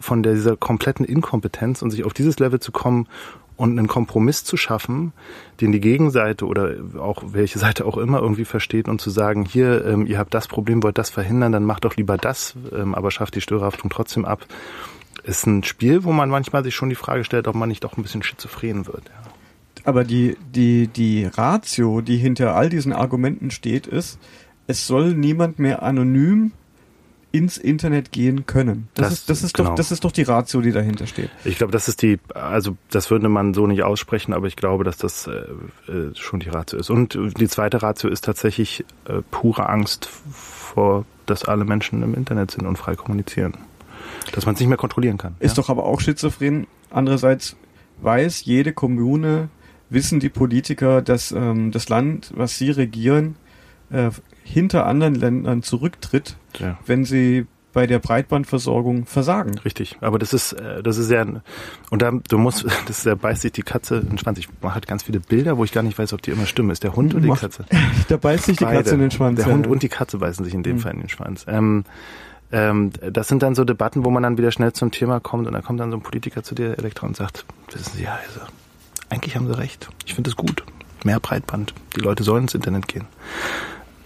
von 0.03 0.21
dieser 0.21 0.57
kompletten 0.57 1.05
Inkompetenz 1.05 1.81
und 1.81 1.91
sich 1.91 2.03
auf 2.03 2.13
dieses 2.13 2.37
Level 2.39 2.59
zu 2.59 2.71
kommen 2.71 3.07
und 3.55 3.77
einen 3.77 3.87
Kompromiss 3.87 4.43
zu 4.43 4.57
schaffen, 4.57 5.13
den 5.61 5.71
die 5.71 5.79
Gegenseite 5.79 6.45
oder 6.45 6.75
auch 6.99 7.23
welche 7.27 7.59
Seite 7.59 7.85
auch 7.85 7.97
immer 7.97 8.19
irgendwie 8.19 8.45
versteht 8.45 8.89
und 8.89 8.99
zu 8.99 9.09
sagen, 9.09 9.45
hier, 9.45 9.85
ähm, 9.85 10.05
ihr 10.05 10.17
habt 10.17 10.33
das 10.33 10.47
Problem, 10.47 10.83
wollt 10.83 10.97
das 10.97 11.09
verhindern, 11.09 11.51
dann 11.51 11.63
macht 11.63 11.85
doch 11.85 11.95
lieber 11.95 12.17
das, 12.17 12.55
ähm, 12.73 12.95
aber 12.95 13.11
schafft 13.11 13.35
die 13.35 13.41
Störerhaftung 13.41 13.89
trotzdem 13.89 14.25
ab, 14.25 14.45
ist 15.23 15.47
ein 15.47 15.63
Spiel, 15.63 16.03
wo 16.03 16.11
man 16.11 16.29
manchmal 16.29 16.63
sich 16.63 16.75
schon 16.75 16.89
die 16.89 16.95
Frage 16.95 17.23
stellt, 17.23 17.47
ob 17.47 17.55
man 17.55 17.69
nicht 17.69 17.83
doch 17.83 17.95
ein 17.95 18.03
bisschen 18.03 18.23
schizophren 18.23 18.87
wird. 18.87 19.05
Ja. 19.05 19.31
Aber 19.85 20.03
die, 20.03 20.37
die, 20.53 20.87
die 20.87 21.25
Ratio, 21.25 22.01
die 22.01 22.17
hinter 22.17 22.55
all 22.55 22.69
diesen 22.69 22.91
Argumenten 22.91 23.51
steht, 23.51 23.87
ist, 23.87 24.19
es 24.67 24.87
soll 24.87 25.13
niemand 25.13 25.59
mehr 25.59 25.83
anonym 25.83 26.51
ins 27.33 27.57
Internet 27.57 28.11
gehen 28.11 28.45
können. 28.45 28.89
Das, 28.93 29.07
das 29.07 29.13
ist, 29.13 29.29
das 29.29 29.43
ist 29.43 29.53
genau. 29.55 29.69
doch, 29.69 29.75
das 29.75 29.91
ist 29.91 30.05
doch 30.05 30.11
die 30.11 30.21
Ratio, 30.21 30.61
die 30.61 30.71
dahinter 30.71 31.07
steht. 31.07 31.31
Ich 31.43 31.57
glaube, 31.57 31.73
das 31.73 31.87
ist 31.87 32.03
die, 32.03 32.19
also 32.35 32.77
das 32.91 33.09
würde 33.09 33.27
man 33.27 33.55
so 33.55 33.65
nicht 33.65 33.81
aussprechen, 33.81 34.33
aber 34.33 34.45
ich 34.45 34.55
glaube, 34.55 34.83
dass 34.83 34.97
das 34.97 35.25
äh, 35.25 35.91
äh 35.91 36.15
schon 36.15 36.39
die 36.41 36.49
Ratio 36.49 36.77
ist. 36.77 36.91
Und 36.91 37.17
die 37.39 37.47
zweite 37.47 37.81
Ratio 37.81 38.11
ist 38.11 38.23
tatsächlich 38.23 38.85
äh, 39.05 39.23
pure 39.31 39.67
Angst 39.67 40.05
vor, 40.31 41.05
dass 41.25 41.43
alle 41.43 41.65
Menschen 41.65 42.03
im 42.03 42.13
Internet 42.13 42.51
sind 42.51 42.67
und 42.67 42.77
frei 42.77 42.95
kommunizieren. 42.95 43.57
Dass 44.31 44.45
man 44.45 44.53
es 44.53 44.59
nicht 44.59 44.69
mehr 44.69 44.77
kontrollieren 44.77 45.17
kann. 45.17 45.35
Ist 45.39 45.57
ja? 45.57 45.63
doch 45.63 45.69
aber 45.69 45.85
auch 45.85 46.01
schizophren. 46.01 46.67
Andererseits 46.91 47.55
weiß 48.01 48.45
jede 48.45 48.73
Kommune, 48.73 49.49
wissen 49.89 50.19
die 50.19 50.29
Politiker, 50.29 51.01
dass 51.01 51.31
ähm, 51.31 51.71
das 51.71 51.89
Land, 51.89 52.31
was 52.35 52.59
sie 52.59 52.69
regieren, 52.69 53.37
äh, 53.89 54.11
hinter 54.43 54.85
anderen 54.85 55.15
Ländern 55.15 55.63
zurücktritt, 55.63 56.37
ja. 56.59 56.77
wenn 56.85 57.05
sie 57.05 57.47
bei 57.73 57.87
der 57.87 57.99
Breitbandversorgung 57.99 59.05
versagen. 59.07 59.57
Richtig, 59.59 59.97
aber 59.99 60.19
das 60.19 60.31
ist 60.31 60.53
äh, 60.53 60.83
das 60.83 60.97
ist 60.97 61.09
ja 61.09 61.25
und 61.89 62.01
da 62.01 62.11
du 62.11 62.37
musst 62.37 62.65
das 62.87 63.03
da 63.03 63.15
beißt 63.15 63.41
sich 63.41 63.51
die 63.51 63.63
Katze 63.63 63.97
in 63.97 64.09
den 64.09 64.17
Schwanz. 64.19 64.37
Ich 64.37 64.47
mache 64.61 64.75
halt 64.75 64.87
ganz 64.87 65.03
viele 65.03 65.19
Bilder, 65.19 65.57
wo 65.57 65.63
ich 65.63 65.71
gar 65.71 65.83
nicht 65.83 65.97
weiß, 65.97 66.13
ob 66.13 66.21
die 66.21 66.31
immer 66.31 66.45
stimmen. 66.45 66.69
Ist 66.69 66.83
der 66.83 66.95
Hund 66.95 67.13
oder 67.15 67.23
die 67.23 67.39
Katze? 67.39 67.65
da 68.07 68.17
beißt 68.17 68.45
sich 68.45 68.57
die 68.57 68.63
Beide. 68.63 68.77
Katze 68.77 68.93
in 68.93 69.01
den 69.01 69.11
Schwanz. 69.11 69.37
Der 69.37 69.47
ja. 69.47 69.53
Hund 69.53 69.67
und 69.67 69.83
die 69.83 69.89
Katze 69.89 70.19
beißen 70.19 70.45
sich 70.45 70.53
in 70.53 70.63
dem 70.63 70.77
mhm. 70.77 70.79
Fall 70.79 70.93
in 70.93 70.99
den 70.99 71.09
Schwanz. 71.09 71.45
Ähm, 71.47 71.83
ähm, 72.51 72.91
das 73.11 73.27
sind 73.27 73.41
dann 73.41 73.55
so 73.55 73.65
Debatten, 73.65 74.05
wo 74.05 74.11
man 74.11 74.21
dann 74.21 74.37
wieder 74.37 74.51
schnell 74.51 74.73
zum 74.73 74.91
Thema 74.91 75.19
kommt 75.19 75.47
und 75.47 75.53
dann 75.53 75.63
kommt 75.63 75.79
dann 75.79 75.89
so 75.89 75.97
ein 75.97 76.03
Politiker 76.03 76.43
zu 76.43 76.53
dir, 76.53 76.77
Elektra, 76.77 77.07
und 77.07 77.17
sagt, 77.17 77.45
wissen 77.71 77.93
Sie, 77.97 78.03
ja, 78.03 78.19
also, 78.27 78.41
eigentlich 79.09 79.35
haben 79.35 79.47
Sie 79.47 79.57
recht. 79.57 79.89
Ich 80.05 80.13
finde 80.13 80.29
es 80.29 80.35
gut. 80.35 80.63
Mehr 81.03 81.19
Breitband. 81.19 81.73
Die 81.95 82.01
Leute 82.01 82.23
sollen 82.23 82.43
ins 82.43 82.53
Internet 82.53 82.87
gehen. 82.87 83.05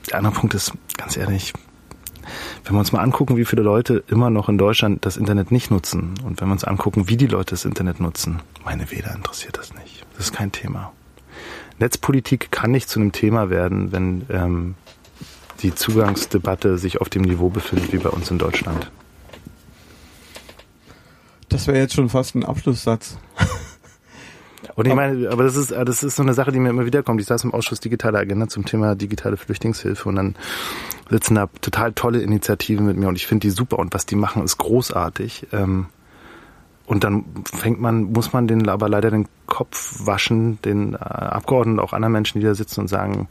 Der 0.10 0.20
andere 0.20 0.34
Punkt 0.34 0.56
ist, 0.56 0.72
ganz 0.96 1.18
ehrlich, 1.18 1.54
wenn 2.64 2.76
wir 2.76 2.80
uns 2.80 2.92
mal 2.92 3.02
angucken, 3.02 3.38
wie 3.38 3.46
viele 3.46 3.62
Leute 3.62 4.04
immer 4.08 4.30
noch 4.30 4.50
in 4.50 4.58
Deutschland 4.58 5.06
das 5.06 5.18
Internet 5.18 5.52
nicht 5.52 5.72
nutzen 5.72 6.14
und 6.26 6.42
wenn 6.42 6.48
wir 6.48 6.54
uns 6.54 6.64
angucken, 6.64 7.08
wie 7.08 7.18
die 7.18 7.28
Leute 7.28 7.52
das 7.52 7.66
Internet 7.66 8.00
nutzen, 8.00 8.42
meine 8.64 8.90
Wähler 8.92 9.16
interessiert 9.16 9.58
das 9.58 9.74
nicht. 9.74 10.06
Das 10.16 10.26
ist 10.26 10.34
kein 10.34 10.52
Thema. 10.52 10.92
Netzpolitik 11.80 12.52
kann 12.52 12.72
nicht 12.72 12.90
zu 12.90 13.00
einem 13.00 13.12
Thema 13.12 13.50
werden, 13.50 13.92
wenn 13.92 14.26
ähm, 14.30 14.76
die 15.62 15.74
Zugangsdebatte 15.74 16.78
sich 16.78 17.02
auf 17.02 17.10
dem 17.10 17.24
Niveau 17.24 17.50
befindet 17.50 17.94
wie 17.94 17.98
bei 17.98 18.10
uns 18.10 18.32
in 18.32 18.38
Deutschland. 18.38 18.92
Das 21.50 21.68
wäre 21.68 21.78
jetzt 21.78 21.94
schon 21.94 22.10
fast 22.10 22.36
ein 22.36 22.44
Abschlusssatz. 22.44 23.18
Und 24.76 24.88
ich 24.88 24.94
meine, 24.94 25.30
aber 25.32 25.44
das 25.44 25.56
ist, 25.56 25.72
das 25.72 26.04
ist 26.04 26.16
so 26.16 26.22
eine 26.22 26.36
Sache, 26.36 26.52
die 26.52 26.60
mir 26.60 26.70
immer 26.70 26.86
wieder 26.86 27.02
kommt. 27.02 27.20
Ich 27.20 27.28
saß 27.28 27.44
im 27.44 27.54
Ausschuss 27.54 27.80
Digitale 27.80 28.20
Agenda 28.20 28.48
zum 28.48 28.64
Thema 28.64 28.96
digitale 28.96 29.36
Flüchtlingshilfe 29.36 30.08
und 30.08 30.16
dann 30.16 30.36
sitzen 31.10 31.36
da 31.36 31.48
total 31.62 31.94
tolle 31.94 32.22
Initiativen 32.22 32.86
mit 32.86 32.98
mir 32.98 33.08
und 33.08 33.16
ich 33.16 33.28
finde 33.28 33.48
die 33.48 33.52
super 33.52 33.80
und 33.80 33.94
was 33.94 34.06
die 34.06 34.16
machen 34.16 34.44
ist 34.44 34.58
großartig. 34.58 35.48
Ähm, 35.52 35.88
und 36.88 37.04
dann 37.04 37.26
fängt 37.44 37.82
man, 37.82 38.14
muss 38.14 38.32
man 38.32 38.48
den 38.48 38.70
aber 38.70 38.88
leider 38.88 39.12
den 39.12 39.28
Kopf 39.46 40.06
waschen, 40.06 40.62
den 40.62 40.94
äh, 40.94 40.98
Abgeordneten, 40.98 41.82
auch 41.82 41.92
anderen 41.92 42.14
Menschen, 42.14 42.40
die 42.40 42.46
da 42.46 42.56
sitzen 42.56 42.80
und 42.80 42.88
sagen, 42.88 43.28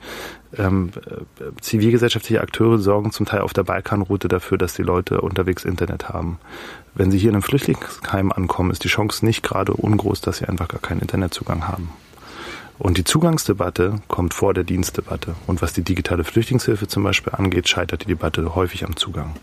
ähm, 0.59 0.91
äh, 1.07 1.61
zivilgesellschaftliche 1.63 2.43
Akteure 2.43 2.79
sorgen 2.79 3.13
zum 3.13 3.25
Teil 3.25 3.41
auf 3.41 3.55
der 3.55 3.65
Balkanroute 3.65 4.29
dafür, 4.29 4.59
dass 4.59 4.75
die 4.75 4.83
Leute 4.83 5.23
unterwegs 5.23 5.65
Internet 5.65 6.11
haben. 6.11 6.39
Wenn 6.95 7.11
sie 7.11 7.17
hier 7.17 7.31
in 7.31 7.37
einem 7.37 7.43
Flüchtlingsheim 7.43 8.31
ankommen, 8.31 8.71
ist 8.71 8.85
die 8.85 8.89
Chance 8.89 9.25
nicht 9.25 9.43
gerade 9.43 9.73
ungroß, 9.73 10.21
dass 10.21 10.39
sie 10.39 10.47
einfach 10.47 10.69
gar 10.69 10.81
keinen 10.81 11.01
Internetzugang 11.01 11.67
haben. 11.67 11.89
Und 12.79 12.99
die 12.99 13.05
Zugangsdebatte 13.05 14.01
kommt 14.09 14.35
vor 14.35 14.55
der 14.55 14.65
Dienstdebatte. 14.65 15.35
Und 15.47 15.63
was 15.63 15.73
die 15.73 15.83
digitale 15.83 16.25
Flüchtlingshilfe 16.25 16.89
zum 16.89 17.03
Beispiel 17.03 17.33
angeht, 17.35 17.69
scheitert 17.69 18.03
die 18.03 18.09
Debatte 18.09 18.55
häufig 18.55 18.85
am 18.85 18.97
Zugang. 18.97 19.35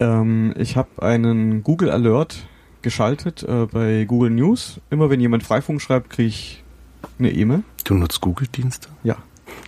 Ähm, 0.00 0.54
ich 0.56 0.76
habe 0.76 1.02
einen 1.02 1.62
Google 1.62 1.90
Alert 1.90 2.46
geschaltet 2.80 3.42
äh, 3.42 3.66
bei 3.66 4.04
Google 4.04 4.30
News. 4.30 4.80
Immer 4.90 5.10
wenn 5.10 5.20
jemand 5.20 5.42
Freifunk 5.42 5.80
schreibt, 5.80 6.10
kriege 6.10 6.28
ich 6.28 6.62
eine 7.18 7.30
E-Mail. 7.30 7.62
Du 7.84 7.94
nutzt 7.94 8.20
Google-Dienste? 8.20 8.88
Ja. 9.02 9.16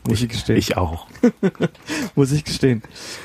Muss 0.06 0.18
ich, 0.18 0.24
ich 0.24 0.30
gestehen. 0.30 0.56
Ich 0.56 0.76
auch. 0.76 1.06
muss 2.14 2.32
ich 2.32 2.44
gestehen. 2.44 2.82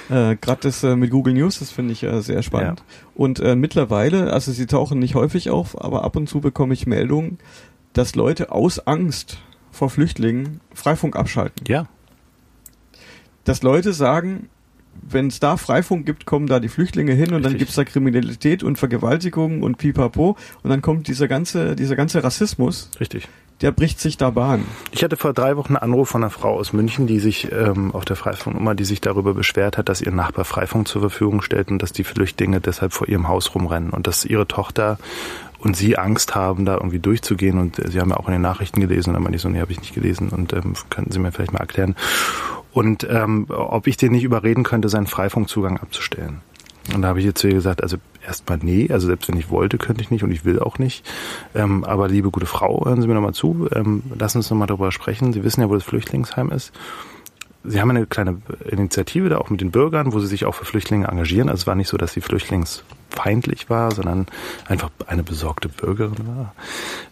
Äh, 0.10 0.36
Gerade 0.36 0.62
das 0.62 0.84
äh, 0.84 0.96
mit 0.96 1.12
Google 1.12 1.34
News, 1.34 1.60
das 1.60 1.72
finde 1.72 1.94
ich 1.94 2.04
äh, 2.04 2.22
sehr 2.22 2.42
spannend. 2.42 2.80
Ja. 2.80 2.96
Und 3.16 3.40
äh, 3.40 3.56
mittlerweile, 3.56 4.32
also 4.32 4.52
sie 4.52 4.66
tauchen 4.66 5.00
nicht 5.00 5.16
häufig 5.16 5.50
auf, 5.50 5.80
aber 5.82 6.04
ab 6.04 6.16
und 6.16 6.30
zu 6.30 6.40
bekomme 6.40 6.74
ich 6.74 6.88
Meldungen, 6.88 7.38
dass 7.94 8.16
Leute 8.16 8.52
aus 8.52 8.80
Angst 8.88 9.38
vor 9.72 9.90
Flüchtlingen 9.90 10.62
Freifunk 10.74 11.16
abschalten. 11.16 11.66
Ja. 11.68 11.88
Dass 13.44 13.64
Leute 13.64 13.94
sagen, 13.94 14.50
wenn 15.02 15.28
es 15.28 15.40
da 15.40 15.58
Freifunk 15.58 16.06
gibt, 16.06 16.26
kommen 16.26 16.48
da 16.48 16.60
die 16.60 16.68
Flüchtlinge 16.68 17.14
hin 17.14 17.30
und 17.30 17.36
Richtig. 17.36 17.44
dann 17.44 17.58
gibt's 17.58 17.76
da 17.76 17.84
Kriminalität 17.84 18.64
und 18.64 18.78
Vergewaltigung 18.78 19.64
und 19.64 19.78
pipapo 19.78 20.36
und 20.64 20.70
dann 20.70 20.82
kommt 20.82 21.08
dieser 21.08 21.28
ganze, 21.28 21.76
dieser 21.76 21.96
ganze 21.96 22.24
Rassismus. 22.24 22.90
Richtig. 23.00 23.28
Der 23.62 23.72
bricht 23.72 24.00
sich 24.00 24.16
da 24.16 24.30
Bahn. 24.30 24.64
Ich 24.92 25.04
hatte 25.04 25.18
vor 25.18 25.34
drei 25.34 25.58
Wochen 25.58 25.76
einen 25.76 25.92
Anruf 25.92 26.10
von 26.10 26.24
einer 26.24 26.30
Frau 26.30 26.56
aus 26.58 26.72
München, 26.72 27.08
die 27.08 27.20
sich 27.20 27.52
ähm, 27.52 27.94
auf 27.94 28.06
der 28.06 28.16
Freifunknummer, 28.16 28.74
die 28.74 28.86
sich 28.86 29.02
darüber 29.02 29.34
beschwert 29.34 29.78
hat, 29.78 29.90
dass 29.90 30.02
ihr 30.02 30.12
Nachbar 30.12 30.46
Freifunk 30.46 30.88
zur 30.88 31.02
Verfügung 31.02 31.42
stellt 31.42 31.70
und 31.70 31.82
dass 31.82 31.92
die 31.92 32.06
Flüchtlinge 32.06 32.62
deshalb 32.62 32.94
vor 32.94 33.10
ihrem 33.10 33.28
Haus 33.28 33.54
rumrennen 33.54 33.90
und 33.90 34.08
dass 34.08 34.24
ihre 34.24 34.48
Tochter 34.48 34.98
und 35.60 35.76
sie 35.76 35.98
Angst 35.98 36.36
haben, 36.36 36.66
da 36.66 36.76
irgendwie 36.76 37.00
durchzugehen. 37.00 37.60
Und 37.60 37.76
sie 37.76 38.00
haben 38.00 38.10
ja 38.10 38.18
auch 38.18 38.28
in 38.28 38.34
den 38.34 38.42
Nachrichten 38.42 38.80
gelesen 38.80 39.10
und 39.10 39.14
dann 39.16 39.24
meinte 39.24 39.36
ich 39.36 39.42
so, 39.42 39.50
nee, 39.50 39.60
habe 39.60 39.72
ich 39.72 39.80
nicht 39.80 39.94
gelesen 39.94 40.30
und 40.30 40.54
ähm, 40.54 40.74
könnten 40.90 41.12
Sie 41.12 41.20
mir 41.20 41.32
vielleicht 41.32 41.54
mal 41.54 41.60
erklären. 41.60 41.96
Und 42.72 43.08
ähm, 43.10 43.48
ob 43.50 43.88
ich 43.88 43.98
den 43.98 44.12
nicht 44.12 44.24
überreden 44.24 44.64
könnte, 44.64 44.90
seinen 44.90 45.08
Freifunkzugang 45.08 45.78
abzustellen. 45.78 46.42
Und 46.94 47.02
da 47.02 47.10
habe 47.10 47.20
ich 47.20 47.26
jetzt 47.26 47.40
zu 47.40 47.48
ihr 47.48 47.54
gesagt, 47.54 47.84
also 47.84 47.98
erstmal 48.26 48.60
nee, 48.62 48.88
also 48.92 49.08
selbst 49.08 49.28
wenn 49.28 49.38
ich 49.38 49.50
wollte, 49.50 49.78
könnte 49.78 50.02
ich 50.02 50.12
nicht 50.12 50.24
und 50.24 50.32
ich 50.32 50.46
will 50.46 50.60
auch 50.60 50.80
nicht. 50.80 51.06
Ähm, 51.54 51.84
aber 51.84 52.08
liebe 52.08 52.32
gute 52.32 52.46
Frau, 52.46 52.86
hören 52.86 53.02
Sie 53.02 53.08
mir 53.08 53.14
nochmal 53.14 53.34
zu, 53.34 53.68
ähm, 53.74 54.04
lassen 54.18 54.38
uns 54.38 54.50
nochmal 54.50 54.68
darüber 54.68 54.92
sprechen. 54.92 55.34
Sie 55.34 55.44
wissen 55.44 55.62
ja, 55.62 55.70
wo 55.70 55.76
das 55.76 55.84
Flüchtlingsheim 55.84 56.50
ist. 56.52 56.72
Sie 57.64 57.82
haben 57.82 57.90
eine 57.90 58.06
kleine 58.06 58.42
Initiative 58.70 59.28
da 59.28 59.38
auch 59.38 59.50
mit 59.50 59.60
den 59.60 59.72
Bürgern, 59.72 60.14
wo 60.14 60.20
sie 60.20 60.28
sich 60.28 60.46
auch 60.46 60.56
für 60.56 60.64
Flüchtlinge 60.64 61.08
engagieren. 61.08 61.50
Also 61.50 61.62
es 61.62 61.68
war 61.68 61.76
nicht 61.76 61.90
so, 61.90 61.98
dass 61.98 62.14
sie 62.14 62.22
flüchtlingsfeindlich 62.22 63.70
war, 63.70 63.92
sondern 63.92 64.28
einfach 64.66 64.90
eine 65.08 65.24
besorgte 65.24 65.68
Bürgerin 65.68 66.26
war, 66.26 66.54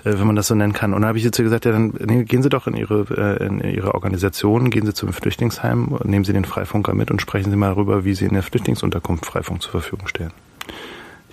äh, 0.06 0.18
wenn 0.18 0.26
man 0.26 0.38
das 0.38 0.48
so 0.48 0.56
nennen 0.56 0.72
kann. 0.72 0.94
Und 0.94 1.02
dann 1.02 1.10
habe 1.10 1.18
ich 1.18 1.26
jetzt 1.26 1.38
gesagt, 1.38 1.66
ja, 1.66 1.72
dann 1.72 2.26
gehen 2.26 2.44
Sie 2.44 2.50
doch 2.50 2.66
in 2.66 2.76
Ihre, 2.76 3.40
äh, 3.42 3.46
in 3.46 3.60
Ihre 3.60 3.94
Organisation, 3.94 4.70
gehen 4.70 4.86
Sie 4.86 4.94
zum 4.94 5.12
Flüchtlingsheim, 5.12 6.00
nehmen 6.06 6.24
Sie 6.24 6.34
den 6.34 6.46
Freifunker 6.46 6.94
mit 6.94 7.12
und 7.12 7.22
sprechen 7.22 7.52
Sie 7.52 7.58
mal 7.58 7.74
darüber, 7.74 8.06
wie 8.06 8.14
Sie 8.14 8.26
in 8.26 8.34
der 8.34 8.44
Flüchtlingsunterkunft 8.44 9.26
Freifunk 9.26 9.62
zur 9.62 9.72
Verfügung 9.72 10.08
stellen. 10.08 10.32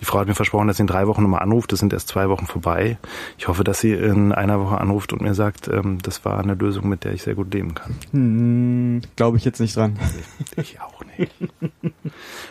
Die 0.04 0.06
Frau 0.06 0.18
hat 0.18 0.28
mir 0.28 0.34
versprochen, 0.34 0.68
dass 0.68 0.76
sie 0.76 0.82
in 0.82 0.86
drei 0.86 1.06
Wochen 1.06 1.22
nochmal 1.22 1.40
anruft. 1.40 1.72
Das 1.72 1.78
sind 1.78 1.94
erst 1.94 2.08
zwei 2.08 2.28
Wochen 2.28 2.44
vorbei. 2.44 2.98
Ich 3.38 3.48
hoffe, 3.48 3.64
dass 3.64 3.80
sie 3.80 3.94
in 3.94 4.32
einer 4.32 4.60
Woche 4.60 4.76
anruft 4.76 5.14
und 5.14 5.22
mir 5.22 5.32
sagt, 5.32 5.66
ähm, 5.68 5.96
das 6.02 6.26
war 6.26 6.38
eine 6.38 6.52
Lösung, 6.52 6.90
mit 6.90 7.04
der 7.04 7.14
ich 7.14 7.22
sehr 7.22 7.34
gut 7.34 7.54
leben 7.54 7.74
kann. 7.74 7.96
Hm, 8.10 9.00
Glaube 9.16 9.38
ich 9.38 9.46
jetzt 9.46 9.60
nicht 9.60 9.74
dran. 9.74 9.98
Ich 10.56 10.78
auch 10.82 11.00
nicht. 11.16 11.32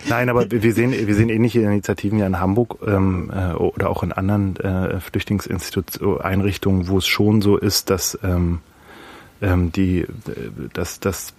Nein, 0.10 0.30
aber 0.30 0.50
wir 0.50 0.74
sehen, 0.74 0.94
wir 0.94 1.13
sehen 1.13 1.30
ähnliche 1.30 1.62
Initiativen 1.62 2.18
ja 2.18 2.26
in 2.26 2.39
Hamburg 2.39 2.80
ähm, 2.88 3.32
äh, 3.32 3.54
oder 3.54 3.92
auch 3.92 4.02
in 4.02 4.12
anderen 4.12 4.56
äh, 4.56 5.00
Flüchtlingsinstitutseinrichtungen, 5.00 6.88
wo 6.88 6.98
es 6.98 7.06
schon 7.06 7.44
so 7.44 7.58
ist, 7.58 7.92
dass 7.92 8.18
ähm, 8.24 8.62
ähm, 9.44 9.72
die, 9.72 10.08
dass, 10.74 11.00
dass 11.00 11.34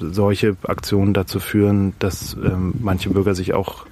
solche 0.00 0.56
Aktionen 0.64 1.14
dazu 1.14 1.40
führen, 1.40 1.94
dass 1.98 2.34
ähm, 2.34 2.74
manche 2.78 3.08
Bürger 3.08 3.34
sich 3.34 3.54
auch 3.54 3.86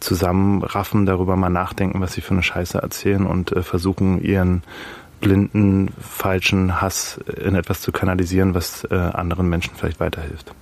zusammenraffen, 0.00 1.06
darüber 1.06 1.36
mal 1.36 1.50
nachdenken, 1.50 2.00
was 2.00 2.12
sie 2.12 2.20
für 2.20 2.32
eine 2.32 2.42
Scheiße 2.42 2.78
erzählen 2.78 3.26
und 3.26 3.52
äh, 3.52 3.62
versuchen, 3.62 4.22
ihren 4.22 4.62
blinden, 5.20 5.88
falschen 5.98 6.80
Hass 6.80 7.18
in 7.42 7.54
etwas 7.54 7.80
zu 7.80 7.92
kanalisieren, 7.92 8.54
was 8.54 8.84
äh, 8.84 8.94
anderen 8.94 9.48
Menschen 9.48 9.72
vielleicht 9.74 10.00
weiterhilft. 10.00 10.52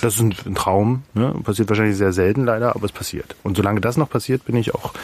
Das 0.00 0.14
ist 0.14 0.20
ein, 0.20 0.54
Traum, 0.54 1.02
ne? 1.14 1.34
passiert 1.42 1.68
wahrscheinlich 1.68 1.96
sehr 1.96 2.12
selten 2.12 2.44
leider, 2.44 2.76
aber 2.76 2.84
es 2.84 2.92
passiert. 2.92 3.36
Und 3.42 3.56
solange 3.56 3.80
das 3.80 3.96
noch 3.96 4.08
passiert, 4.08 4.44
bin 4.44 4.56
ich 4.56 4.74
auch, 4.74 4.94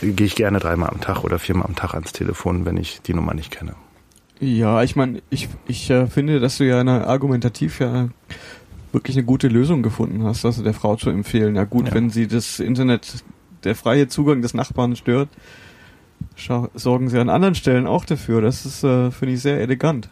gehe 0.00 0.26
ich 0.26 0.36
gerne 0.36 0.60
dreimal 0.60 0.90
am 0.90 1.00
Tag 1.00 1.24
oder 1.24 1.38
viermal 1.38 1.66
am 1.66 1.74
Tag 1.74 1.94
ans 1.94 2.12
Telefon, 2.12 2.64
wenn 2.64 2.76
ich 2.76 3.02
die 3.02 3.14
Nummer 3.14 3.34
nicht 3.34 3.50
kenne. 3.50 3.74
Ja, 4.38 4.82
ich 4.82 4.96
meine, 4.96 5.22
ich, 5.30 5.48
ich 5.66 5.90
äh, 5.90 6.06
finde, 6.06 6.40
dass 6.40 6.58
du 6.58 6.64
ja 6.64 6.78
eine 6.80 7.06
argumentativ 7.06 7.80
ja 7.80 8.08
wirklich 8.96 9.16
eine 9.16 9.26
gute 9.26 9.48
Lösung 9.48 9.82
gefunden 9.82 10.24
hast, 10.24 10.44
also 10.44 10.64
der 10.64 10.74
Frau 10.74 10.96
zu 10.96 11.10
empfehlen. 11.10 11.54
Ja 11.54 11.64
gut, 11.64 11.88
ja. 11.88 11.94
wenn 11.94 12.08
sie 12.10 12.26
das 12.26 12.58
Internet, 12.58 13.22
der 13.62 13.76
freie 13.76 14.08
Zugang 14.08 14.40
des 14.40 14.54
Nachbarn 14.54 14.96
stört, 14.96 15.28
sorgen 16.74 17.10
sie 17.10 17.18
an 17.18 17.28
anderen 17.28 17.54
Stellen 17.54 17.86
auch 17.86 18.06
dafür. 18.06 18.40
Das 18.40 18.64
ist, 18.64 18.82
äh, 18.82 19.10
finde 19.10 19.34
ich, 19.34 19.42
sehr 19.42 19.60
elegant. 19.60 20.08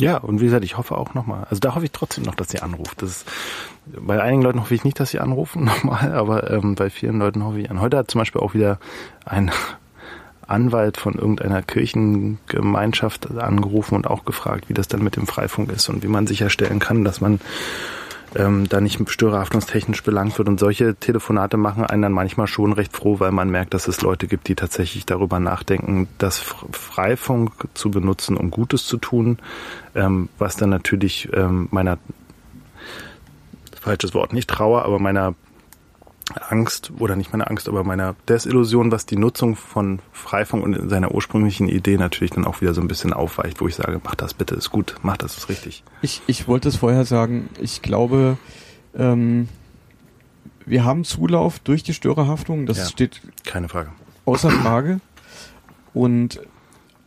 Ja, 0.00 0.18
und 0.18 0.40
wie 0.40 0.44
gesagt, 0.44 0.64
ich 0.64 0.78
hoffe 0.78 0.96
auch 0.96 1.14
nochmal. 1.14 1.46
Also 1.50 1.58
da 1.58 1.74
hoffe 1.74 1.84
ich 1.84 1.90
trotzdem 1.90 2.22
noch, 2.22 2.36
dass 2.36 2.50
sie 2.50 2.60
anruft. 2.60 3.02
Das 3.02 3.10
ist, 3.10 3.28
bei 3.86 4.22
einigen 4.22 4.42
Leuten 4.42 4.60
hoffe 4.60 4.74
ich 4.74 4.84
nicht, 4.84 5.00
dass 5.00 5.10
sie 5.10 5.18
anrufen 5.18 5.64
nochmal, 5.66 6.12
aber 6.12 6.50
ähm, 6.50 6.76
bei 6.76 6.90
vielen 6.90 7.18
Leuten 7.18 7.44
hoffe 7.44 7.58
ich 7.58 7.70
an. 7.70 7.80
Heute 7.80 7.96
hat 7.96 8.10
zum 8.10 8.20
Beispiel 8.20 8.40
auch 8.40 8.54
wieder 8.54 8.78
ein 9.24 9.50
Anwalt 10.46 10.96
von 10.96 11.14
irgendeiner 11.14 11.62
Kirchengemeinschaft 11.62 13.36
angerufen 13.36 13.96
und 13.96 14.06
auch 14.06 14.24
gefragt, 14.24 14.68
wie 14.68 14.74
das 14.74 14.86
dann 14.86 15.02
mit 15.02 15.16
dem 15.16 15.26
Freifunk 15.26 15.70
ist 15.70 15.88
und 15.88 16.04
wie 16.04 16.08
man 16.08 16.28
sicherstellen 16.28 16.78
kann, 16.78 17.04
dass 17.04 17.20
man 17.20 17.40
ähm, 18.34 18.68
da 18.68 18.80
nicht 18.80 19.00
störerhaftungstechnisch 19.10 20.02
belangt 20.02 20.36
wird. 20.38 20.48
Und 20.48 20.60
solche 20.60 20.94
Telefonate 20.94 21.56
machen 21.56 21.84
einen 21.84 22.02
dann 22.02 22.12
manchmal 22.12 22.46
schon 22.46 22.72
recht 22.72 22.96
froh, 22.96 23.20
weil 23.20 23.32
man 23.32 23.50
merkt, 23.50 23.74
dass 23.74 23.88
es 23.88 24.02
Leute 24.02 24.26
gibt, 24.26 24.48
die 24.48 24.54
tatsächlich 24.54 25.06
darüber 25.06 25.40
nachdenken, 25.40 26.08
das 26.18 26.38
Freifunk 26.38 27.52
zu 27.74 27.90
benutzen, 27.90 28.36
um 28.36 28.50
Gutes 28.50 28.86
zu 28.86 28.96
tun, 28.98 29.38
ähm, 29.94 30.28
was 30.38 30.56
dann 30.56 30.70
natürlich 30.70 31.28
ähm, 31.32 31.68
meiner 31.70 31.98
falsches 33.80 34.14
Wort, 34.14 34.32
nicht 34.32 34.50
Trauer, 34.50 34.84
aber 34.84 34.98
meiner 34.98 35.34
Angst 36.48 36.92
oder 36.98 37.16
nicht 37.16 37.32
meine 37.32 37.48
Angst, 37.48 37.68
aber 37.68 37.84
meiner 37.84 38.14
Desillusion, 38.28 38.92
was 38.92 39.06
die 39.06 39.16
Nutzung 39.16 39.56
von 39.56 40.00
Freifunk 40.12 40.62
und 40.62 40.88
seiner 40.90 41.12
ursprünglichen 41.12 41.68
Idee 41.68 41.96
natürlich 41.96 42.32
dann 42.32 42.44
auch 42.44 42.60
wieder 42.60 42.74
so 42.74 42.80
ein 42.80 42.88
bisschen 42.88 43.12
aufweicht, 43.12 43.60
wo 43.60 43.68
ich 43.68 43.76
sage, 43.76 44.00
mach 44.04 44.14
das 44.14 44.34
bitte, 44.34 44.54
ist 44.54 44.70
gut, 44.70 44.96
mach 45.02 45.16
das, 45.16 45.38
ist 45.38 45.48
richtig. 45.48 45.82
Ich, 46.02 46.22
ich 46.26 46.46
wollte 46.46 46.68
es 46.68 46.76
vorher 46.76 47.04
sagen, 47.04 47.48
ich 47.60 47.82
glaube, 47.82 48.36
ähm, 48.94 49.48
wir 50.66 50.84
haben 50.84 51.04
Zulauf 51.04 51.58
durch 51.60 51.82
die 51.82 51.94
Störerhaftung, 51.94 52.66
das 52.66 52.78
ja, 52.78 52.84
steht 52.86 53.22
keine 53.44 53.68
Frage. 53.68 53.90
Außer 54.26 54.50
Frage. 54.50 55.00
Und 55.94 56.40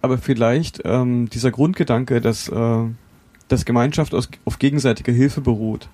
aber 0.01 0.17
vielleicht 0.17 0.81
ähm, 0.83 1.29
dieser 1.29 1.51
Grundgedanke, 1.51 2.21
dass, 2.21 2.49
äh, 2.49 2.83
dass 3.47 3.65
Gemeinschaft 3.65 4.15
aus, 4.15 4.29
auf 4.45 4.57
gegenseitiger 4.57 5.11
Hilfe 5.11 5.41
beruht. 5.41 5.89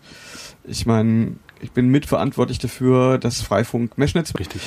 Ich 0.64 0.86
meine, 0.86 1.36
ich 1.62 1.72
bin 1.72 1.90
mitverantwortlich 1.90 2.60
dafür, 2.60 3.18
dass 3.18 3.42
Freifunk 3.42 3.98
Meshnet 3.98 4.38
Richtig. 4.40 4.62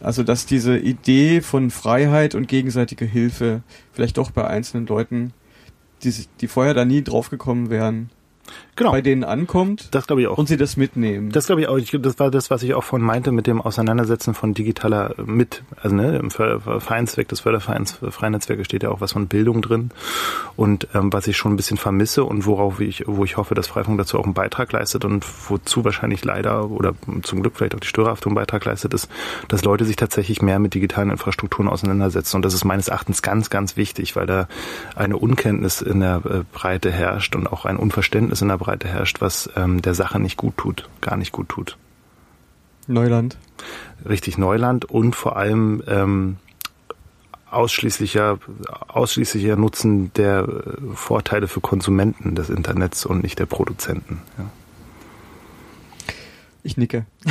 Also, 0.00 0.22
dass 0.24 0.46
diese 0.46 0.76
Idee 0.76 1.40
von 1.40 1.70
Freiheit 1.70 2.34
und 2.34 2.48
gegenseitiger 2.48 3.06
Hilfe 3.06 3.62
vielleicht 3.92 4.18
doch 4.18 4.30
bei 4.30 4.46
einzelnen 4.46 4.86
Leuten, 4.86 5.32
die, 6.02 6.12
die 6.40 6.48
vorher 6.48 6.74
da 6.74 6.84
nie 6.84 7.02
draufgekommen 7.02 7.70
wären, 7.70 8.10
genau. 8.76 8.92
bei 8.92 9.00
denen 9.00 9.24
ankommt. 9.24 9.88
Das 9.92 10.06
glaube 10.06 10.22
ich 10.22 10.28
auch. 10.28 10.38
Und 10.38 10.48
sie 10.48 10.56
das 10.56 10.76
mitnehmen. 10.76 11.30
Das 11.30 11.46
glaube 11.46 11.62
ich 11.62 11.68
auch. 11.68 11.78
das 11.78 12.18
war 12.18 12.30
das, 12.30 12.50
was 12.50 12.62
ich 12.62 12.74
auch 12.74 12.84
von 12.84 13.00
meinte 13.00 13.32
mit 13.32 13.46
dem 13.46 13.60
Auseinandersetzen 13.60 14.34
von 14.34 14.54
digitaler 14.54 15.14
mit, 15.24 15.62
also 15.80 15.94
ne, 15.94 16.16
im 16.16 16.30
Vereinszweck 16.30 17.28
des 17.28 17.40
Fördervereins 17.40 17.98
Freie 18.10 18.30
Netzwerke 18.30 18.64
steht 18.64 18.82
ja 18.82 18.90
auch 18.90 19.00
was 19.00 19.12
von 19.12 19.28
Bildung 19.28 19.62
drin. 19.62 19.90
Und 20.56 20.88
ähm, 20.94 21.12
was 21.12 21.26
ich 21.26 21.36
schon 21.36 21.52
ein 21.52 21.56
bisschen 21.56 21.76
vermisse 21.76 22.24
und 22.24 22.46
worauf 22.46 22.80
ich, 22.80 23.04
wo 23.06 23.24
ich 23.24 23.36
hoffe, 23.36 23.54
dass 23.54 23.66
Freifunk 23.66 23.98
dazu 23.98 24.18
auch 24.18 24.24
einen 24.24 24.34
Beitrag 24.34 24.72
leistet 24.72 25.04
und 25.04 25.24
wozu 25.48 25.84
wahrscheinlich 25.84 26.24
leider 26.24 26.70
oder 26.70 26.94
zum 27.22 27.42
Glück 27.42 27.56
vielleicht 27.56 27.74
auch 27.74 27.80
die 27.80 27.88
Störerhaftung 27.88 28.30
einen 28.30 28.36
Beitrag 28.36 28.64
leistet, 28.64 28.94
ist, 28.94 29.10
dass 29.48 29.64
Leute 29.64 29.84
sich 29.84 29.96
tatsächlich 29.96 30.42
mehr 30.42 30.58
mit 30.58 30.74
digitalen 30.74 31.10
Infrastrukturen 31.10 31.68
auseinandersetzen. 31.68 32.36
Und 32.36 32.44
das 32.44 32.54
ist 32.54 32.64
meines 32.64 32.88
Erachtens 32.88 33.22
ganz, 33.22 33.50
ganz 33.50 33.76
wichtig, 33.76 34.16
weil 34.16 34.26
da 34.26 34.48
eine 34.96 35.16
Unkenntnis 35.16 35.80
in 35.80 36.00
der 36.00 36.22
äh, 36.24 36.42
Breite 36.52 36.90
herrscht 36.90 37.34
und 37.36 37.46
auch 37.46 37.64
ein 37.64 37.76
Unverständnis 37.76 38.41
in 38.42 38.48
der 38.48 38.58
Breite 38.58 38.88
herrscht, 38.88 39.20
was 39.20 39.50
ähm, 39.56 39.80
der 39.82 39.94
Sache 39.94 40.20
nicht 40.20 40.36
gut 40.36 40.56
tut, 40.56 40.88
gar 41.00 41.16
nicht 41.16 41.32
gut 41.32 41.48
tut. 41.48 41.78
Neuland. 42.86 43.38
Richtig 44.06 44.38
Neuland 44.38 44.84
und 44.84 45.14
vor 45.14 45.36
allem 45.36 45.82
ähm, 45.86 46.36
ausschließlicher, 47.50 48.38
ausschließlicher 48.88 49.56
Nutzen 49.56 50.12
der 50.14 50.40
äh, 50.40 50.94
Vorteile 50.94 51.48
für 51.48 51.60
Konsumenten 51.60 52.34
des 52.34 52.50
Internets 52.50 53.06
und 53.06 53.22
nicht 53.22 53.38
der 53.38 53.46
Produzenten. 53.46 54.20
Ja. 54.38 54.44
Ich 56.64 56.76
nicke. 56.76 57.06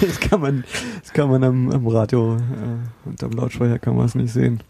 das 0.00 0.20
kann 0.20 0.40
man, 0.40 0.64
das 1.02 1.12
kann 1.12 1.28
man 1.28 1.44
am, 1.44 1.70
am 1.70 1.86
Radio 1.86 2.36
äh, 2.36 3.08
und 3.08 3.22
am 3.22 3.32
Lautsprecher 3.32 3.78
kann 3.78 3.96
man 3.96 4.06
es 4.06 4.14
nicht 4.14 4.32
sehen. 4.32 4.62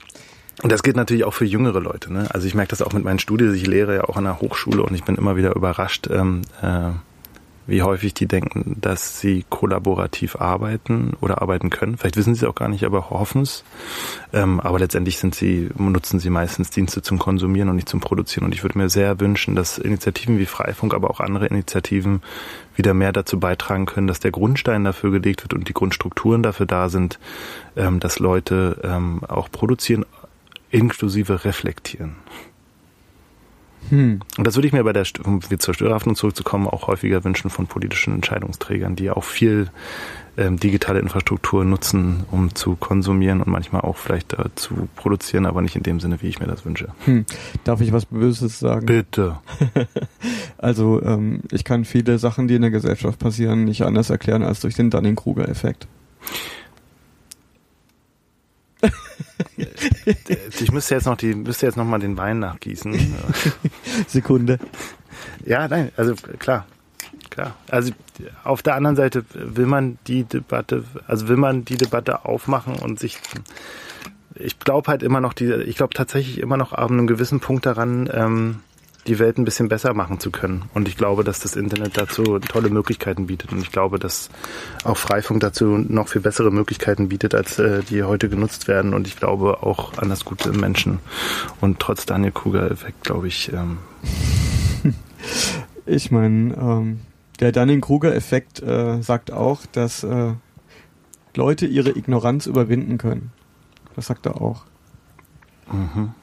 Und 0.63 0.71
das 0.71 0.83
gilt 0.83 0.97
natürlich 0.97 1.25
auch 1.25 1.35
für 1.35 1.47
jüngere 1.47 1.81
Leute. 1.81 2.13
Ne? 2.13 2.29
Also 2.33 2.47
ich 2.47 2.55
merke 2.55 2.71
das 2.71 2.83
auch 2.83 2.93
mit 2.93 3.05
meinen 3.05 3.19
Studien. 3.19 3.55
Ich 3.55 3.67
lehre 3.67 3.97
ja 3.97 4.05
auch 4.05 4.17
an 4.17 4.25
der 4.25 4.41
Hochschule 4.41 4.83
und 4.83 4.95
ich 4.95 5.05
bin 5.05 5.17
immer 5.17 5.37
wieder 5.37 5.57
überrascht, 5.57 6.09
ähm, 6.11 6.43
äh, 6.61 6.91
wie 7.67 7.83
häufig 7.83 8.15
die 8.15 8.27
denken, 8.27 8.77
dass 8.81 9.21
sie 9.21 9.45
kollaborativ 9.49 10.37
arbeiten 10.37 11.13
oder 11.21 11.41
arbeiten 11.41 11.71
können. 11.71 11.97
Vielleicht 11.97 12.17
wissen 12.17 12.35
sie 12.35 12.45
es 12.45 12.51
auch 12.51 12.55
gar 12.55 12.69
nicht, 12.69 12.85
aber 12.85 13.11
hoffen 13.11 13.43
es. 13.43 13.65
Ähm, 14.33 14.61
aber 14.61 14.81
letztendlich 14.81 15.19
sind 15.19 15.35
sie, 15.35 15.71
nutzen 15.77 16.19
sie 16.19 16.31
meistens 16.31 16.71
Dienste 16.71 17.01
zum 17.01 17.19
Konsumieren 17.19 17.69
und 17.69 17.77
nicht 17.77 17.89
zum 17.89 18.01
Produzieren. 18.01 18.45
Und 18.45 18.55
ich 18.55 18.65
würde 18.65 18.77
mir 18.77 18.89
sehr 18.89 19.21
wünschen, 19.21 19.55
dass 19.55 19.79
Initiativen 19.79 20.39
wie 20.39 20.47
Freifunk, 20.47 20.95
aber 20.95 21.11
auch 21.11 21.21
andere 21.21 21.47
Initiativen 21.47 22.23
wieder 22.75 22.93
mehr 22.93 23.13
dazu 23.13 23.39
beitragen 23.39 23.87
können, 23.87 24.09
dass 24.09 24.21
der 24.21 24.33
Grundstein 24.33 24.85
dafür 24.85 25.13
gelegt 25.13 25.45
wird 25.45 25.55
und 25.55 25.69
die 25.69 25.75
Grundstrukturen 25.75 26.43
dafür 26.43 26.67
da 26.67 26.89
sind, 26.89 27.21
ähm, 27.77 28.01
dass 28.01 28.19
Leute 28.19 28.81
ähm, 28.83 29.21
auch 29.29 29.51
produzieren, 29.51 30.05
inklusive 30.71 31.45
reflektieren. 31.45 32.17
Hm. 33.89 34.21
Und 34.37 34.47
das 34.47 34.55
würde 34.57 34.69
ich 34.69 34.73
mir 34.73 34.85
bei 34.85 34.93
der, 34.93 35.05
um 35.25 35.41
zur 35.43 35.75
Störerhaftung 35.75 36.15
zurückzukommen, 36.15 36.67
auch 36.67 36.87
häufiger 36.87 37.25
wünschen 37.25 37.51
von 37.51 37.67
politischen 37.67 38.15
Entscheidungsträgern, 38.15 38.95
die 38.95 39.11
auch 39.11 39.25
viel 39.25 39.71
ähm, 40.37 40.59
digitale 40.59 41.01
Infrastruktur 41.01 41.65
nutzen, 41.65 42.25
um 42.31 42.55
zu 42.55 42.77
konsumieren 42.77 43.41
und 43.41 43.49
manchmal 43.49 43.81
auch 43.83 43.97
vielleicht 43.97 44.35
äh, 44.35 44.45
zu 44.55 44.89
produzieren, 44.97 45.47
aber 45.47 45.61
nicht 45.63 45.77
in 45.77 45.83
dem 45.83 45.99
Sinne, 45.99 46.23
wie 46.23 46.29
ich 46.29 46.41
mir 46.41 46.47
das 46.47 46.65
wünsche. 46.65 46.89
Hm. 47.05 47.25
Darf 47.65 47.81
ich 47.81 47.93
was 47.93 48.07
Böses 48.07 48.61
sagen? 48.61 48.87
Bitte. 48.87 49.39
also 50.59 51.03
ähm, 51.03 51.41
ich 51.51 51.65
kann 51.65 51.85
viele 51.85 52.19
Sachen, 52.19 52.49
die 52.49 52.55
in 52.55 52.63
der 52.63 52.71
Gesellschaft 52.71 53.19
passieren, 53.19 53.65
nicht 53.65 53.83
anders 53.83 54.11
erklären 54.11 54.43
als 54.43 54.61
durch 54.61 54.75
den 54.75 54.91
Dunning-Kruger-Effekt. 54.91 55.89
ich 60.61 60.73
müsste 60.73 60.95
jetzt 60.95 61.07
noch 61.07 61.17
die, 61.17 61.35
müsste 61.35 61.67
jetzt 61.67 61.77
noch 61.77 61.85
mal 61.85 61.99
den 61.99 62.17
Wein 62.17 62.39
nachgießen. 62.39 63.15
Sekunde. 64.07 64.59
Ja, 65.45 65.69
nein, 65.69 65.91
also 65.97 66.15
klar, 66.15 66.67
klar. 67.31 67.55
Also 67.69 67.93
auf 68.45 68.63
der 68.63 68.75
anderen 68.75 68.97
Seite 68.97 69.25
will 69.33 69.67
man 69.67 69.99
die 70.07 70.25
Debatte, 70.25 70.85
also 71.07 71.29
will 71.29 71.37
man 71.37 71.65
die 71.65 71.77
Debatte 71.77 72.25
aufmachen 72.25 72.77
und 72.77 72.99
sich, 72.99 73.19
ich 74.35 74.59
glaube 74.59 74.89
halt 74.89 75.03
immer 75.03 75.21
noch 75.21 75.33
die, 75.33 75.53
ich 75.53 75.77
glaube 75.77 75.95
tatsächlich 75.95 76.39
immer 76.39 76.57
noch 76.57 76.73
ab 76.73 76.91
einem 76.91 77.07
gewissen 77.07 77.41
Punkt 77.41 77.67
daran, 77.67 78.09
ähm, 78.13 78.61
die 79.11 79.19
Welt 79.19 79.39
ein 79.39 79.45
bisschen 79.45 79.69
besser 79.69 79.93
machen 79.93 80.21
zu 80.21 80.31
können. 80.31 80.63
Und 80.73 80.87
ich 80.87 80.97
glaube, 80.97 81.25
dass 81.25 81.41
das 81.41 81.57
Internet 81.57 81.99
dazu 81.99 82.39
tolle 82.39 82.71
Möglichkeiten 82.71 83.27
bietet. 83.27 83.51
Und 83.51 83.61
ich 83.61 83.73
glaube, 83.73 83.99
dass 83.99 84.31
auch 84.85 84.97
Freifunk 84.97 85.41
dazu 85.41 85.65
noch 85.65 86.07
viel 86.07 86.21
bessere 86.21 86.53
Möglichkeiten 86.53 87.09
bietet, 87.09 87.35
als 87.35 87.59
äh, 87.59 87.83
die 87.83 88.05
heute 88.05 88.29
genutzt 88.29 88.69
werden. 88.69 88.95
Und 88.95 89.09
ich 89.09 89.17
glaube 89.17 89.65
auch 89.65 89.99
an 89.99 90.09
das 90.09 90.25
Gute 90.25 90.51
im 90.51 90.61
Menschen. 90.61 91.01
Und 91.61 91.81
trotz 91.81 92.07
Daniel 92.07 92.31
Kruger-Effekt, 92.31 93.03
glaube 93.03 93.27
ich. 93.27 93.53
Ähm 93.53 93.79
ich 95.87 96.13
meine, 96.13 96.55
ähm, 96.55 97.01
der 97.41 97.51
Dunning-Kruger-Effekt 97.51 98.63
äh, 98.63 99.03
sagt 99.03 99.33
auch, 99.33 99.67
dass 99.73 100.05
äh, 100.05 100.35
Leute 101.35 101.67
ihre 101.67 101.91
Ignoranz 101.91 102.47
überwinden 102.47 102.97
können. 102.97 103.33
Das 103.97 104.07
sagt 104.07 104.27
er 104.27 104.41
auch. 104.41 104.67
Mhm. 105.73 106.15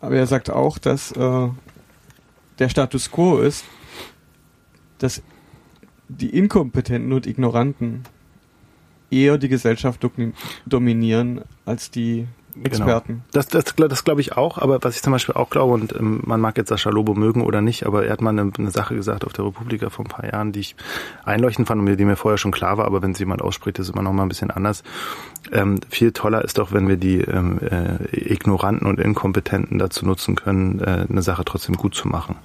Aber 0.00 0.14
er 0.14 0.28
sagt 0.28 0.48
auch, 0.48 0.78
dass 0.78 1.10
äh, 1.10 1.48
der 2.60 2.68
Status 2.68 3.10
quo 3.10 3.38
ist, 3.38 3.64
dass 4.98 5.22
die 6.08 6.30
Inkompetenten 6.36 7.12
und 7.12 7.26
Ignoranten 7.26 8.04
eher 9.10 9.38
die 9.38 9.48
Gesellschaft 9.48 10.06
dominieren 10.66 11.42
als 11.64 11.90
die. 11.90 12.28
Experten. 12.62 13.08
Genau. 13.12 13.24
Das, 13.32 13.48
das, 13.48 13.74
das 13.76 14.04
glaube 14.04 14.20
ich 14.20 14.36
auch, 14.36 14.58
aber 14.58 14.82
was 14.82 14.96
ich 14.96 15.02
zum 15.02 15.12
Beispiel 15.12 15.34
auch 15.34 15.50
glaube, 15.50 15.74
und 15.74 15.94
ähm, 15.94 16.20
man 16.24 16.40
mag 16.40 16.56
jetzt 16.56 16.68
Sascha 16.68 16.90
Lobo 16.90 17.14
mögen 17.14 17.42
oder 17.42 17.60
nicht, 17.60 17.86
aber 17.86 18.04
er 18.04 18.12
hat 18.12 18.20
mal 18.20 18.30
eine, 18.30 18.50
eine, 18.56 18.70
Sache 18.70 18.94
gesagt 18.94 19.24
auf 19.24 19.32
der 19.32 19.44
Republika 19.44 19.90
vor 19.90 20.04
ein 20.04 20.08
paar 20.08 20.24
Jahren, 20.24 20.52
die 20.52 20.60
ich 20.60 20.76
einleuchtend 21.24 21.68
fand 21.68 21.80
und 21.80 21.96
die 21.96 22.04
mir 22.04 22.16
vorher 22.16 22.38
schon 22.38 22.52
klar 22.52 22.78
war, 22.78 22.84
aber 22.84 23.02
wenn 23.02 23.12
es 23.12 23.18
jemand 23.18 23.42
ausspricht, 23.42 23.78
ist 23.78 23.90
immer 23.90 24.02
noch 24.02 24.12
mal 24.12 24.22
ein 24.22 24.28
bisschen 24.28 24.50
anders. 24.50 24.82
Ähm, 25.52 25.80
viel 25.88 26.12
toller 26.12 26.44
ist 26.44 26.58
doch, 26.58 26.72
wenn 26.72 26.88
wir 26.88 26.96
die 26.96 27.20
ähm, 27.20 27.58
äh, 27.58 28.32
Ignoranten 28.32 28.86
und 28.86 29.00
Inkompetenten 29.00 29.78
dazu 29.78 30.06
nutzen 30.06 30.36
können, 30.36 30.80
äh, 30.80 31.06
eine 31.08 31.22
Sache 31.22 31.44
trotzdem 31.44 31.76
gut 31.76 31.94
zu 31.94 32.08
machen. 32.08 32.36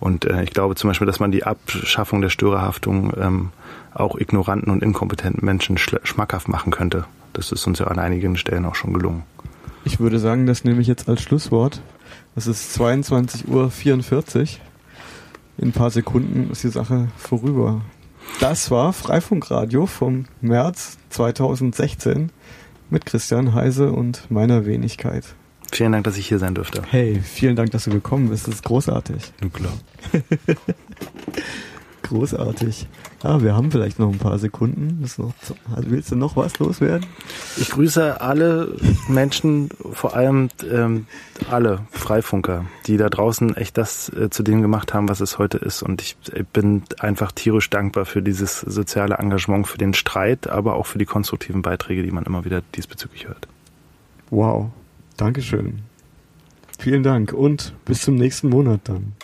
Und 0.00 0.24
äh, 0.26 0.42
ich 0.42 0.50
glaube 0.50 0.74
zum 0.74 0.88
Beispiel, 0.88 1.06
dass 1.06 1.20
man 1.20 1.30
die 1.30 1.44
Abschaffung 1.44 2.20
der 2.20 2.28
Störerhaftung 2.28 3.12
ähm, 3.18 3.50
auch 4.00 4.16
ignoranten 4.18 4.70
und 4.70 4.82
inkompetenten 4.82 5.44
Menschen 5.44 5.78
schmackhaft 5.78 6.48
machen 6.48 6.72
könnte. 6.72 7.04
Das 7.32 7.52
ist 7.52 7.66
uns 7.66 7.78
ja 7.78 7.86
an 7.86 7.98
einigen 7.98 8.36
Stellen 8.36 8.64
auch 8.64 8.74
schon 8.74 8.92
gelungen. 8.92 9.24
Ich 9.84 10.00
würde 10.00 10.18
sagen, 10.18 10.46
das 10.46 10.64
nehme 10.64 10.80
ich 10.80 10.86
jetzt 10.86 11.08
als 11.08 11.22
Schlusswort. 11.22 11.80
Das 12.34 12.46
ist 12.46 12.78
22.44 12.78 13.46
Uhr. 13.48 14.46
In 15.58 15.68
ein 15.68 15.72
paar 15.72 15.90
Sekunden 15.90 16.50
ist 16.50 16.64
die 16.64 16.68
Sache 16.68 17.08
vorüber. 17.16 17.82
Das 18.40 18.70
war 18.70 18.92
Freifunkradio 18.92 19.86
vom 19.86 20.26
März 20.40 20.98
2016 21.10 22.30
mit 22.90 23.06
Christian 23.06 23.54
Heise 23.54 23.92
und 23.92 24.30
meiner 24.30 24.66
Wenigkeit. 24.66 25.24
Vielen 25.72 25.92
Dank, 25.92 26.04
dass 26.04 26.16
ich 26.16 26.28
hier 26.28 26.38
sein 26.38 26.54
durfte. 26.54 26.82
Hey, 26.90 27.20
vielen 27.22 27.56
Dank, 27.56 27.70
dass 27.70 27.84
du 27.84 27.90
gekommen 27.90 28.28
bist. 28.28 28.46
Das 28.46 28.56
ist 28.56 28.64
großartig. 28.64 29.32
Na 29.40 29.48
klar. 29.48 29.72
großartig. 32.08 32.86
Ah, 33.22 33.40
wir 33.40 33.54
haben 33.54 33.70
vielleicht 33.70 33.98
noch 33.98 34.10
ein 34.10 34.18
paar 34.18 34.38
Sekunden. 34.38 35.04
Noch, 35.18 35.32
also 35.74 35.90
willst 35.90 36.10
du 36.10 36.16
noch 36.16 36.36
was 36.36 36.58
loswerden? 36.58 37.06
Ich 37.56 37.70
grüße 37.70 38.20
alle 38.20 38.74
Menschen, 39.08 39.70
vor 39.92 40.16
allem 40.16 40.48
ähm, 40.70 41.06
alle 41.50 41.80
Freifunker, 41.90 42.66
die 42.86 42.96
da 42.96 43.08
draußen 43.08 43.56
echt 43.56 43.78
das 43.78 44.08
äh, 44.10 44.30
zu 44.30 44.42
dem 44.42 44.62
gemacht 44.62 44.94
haben, 44.94 45.08
was 45.08 45.20
es 45.20 45.38
heute 45.38 45.58
ist. 45.58 45.82
Und 45.82 46.02
ich, 46.02 46.16
ich 46.34 46.46
bin 46.46 46.82
einfach 46.98 47.32
tierisch 47.32 47.70
dankbar 47.70 48.04
für 48.04 48.22
dieses 48.22 48.60
soziale 48.60 49.16
Engagement, 49.16 49.66
für 49.66 49.78
den 49.78 49.94
Streit, 49.94 50.48
aber 50.48 50.74
auch 50.74 50.86
für 50.86 50.98
die 50.98 51.06
konstruktiven 51.06 51.62
Beiträge, 51.62 52.02
die 52.02 52.10
man 52.10 52.24
immer 52.24 52.44
wieder 52.44 52.62
diesbezüglich 52.74 53.26
hört. 53.26 53.48
Wow. 54.30 54.70
Dankeschön. 55.16 55.80
Vielen 56.78 57.02
Dank 57.02 57.32
und 57.32 57.74
bis 57.84 58.02
zum 58.02 58.16
nächsten 58.16 58.50
Monat 58.50 58.80
dann. 58.84 59.15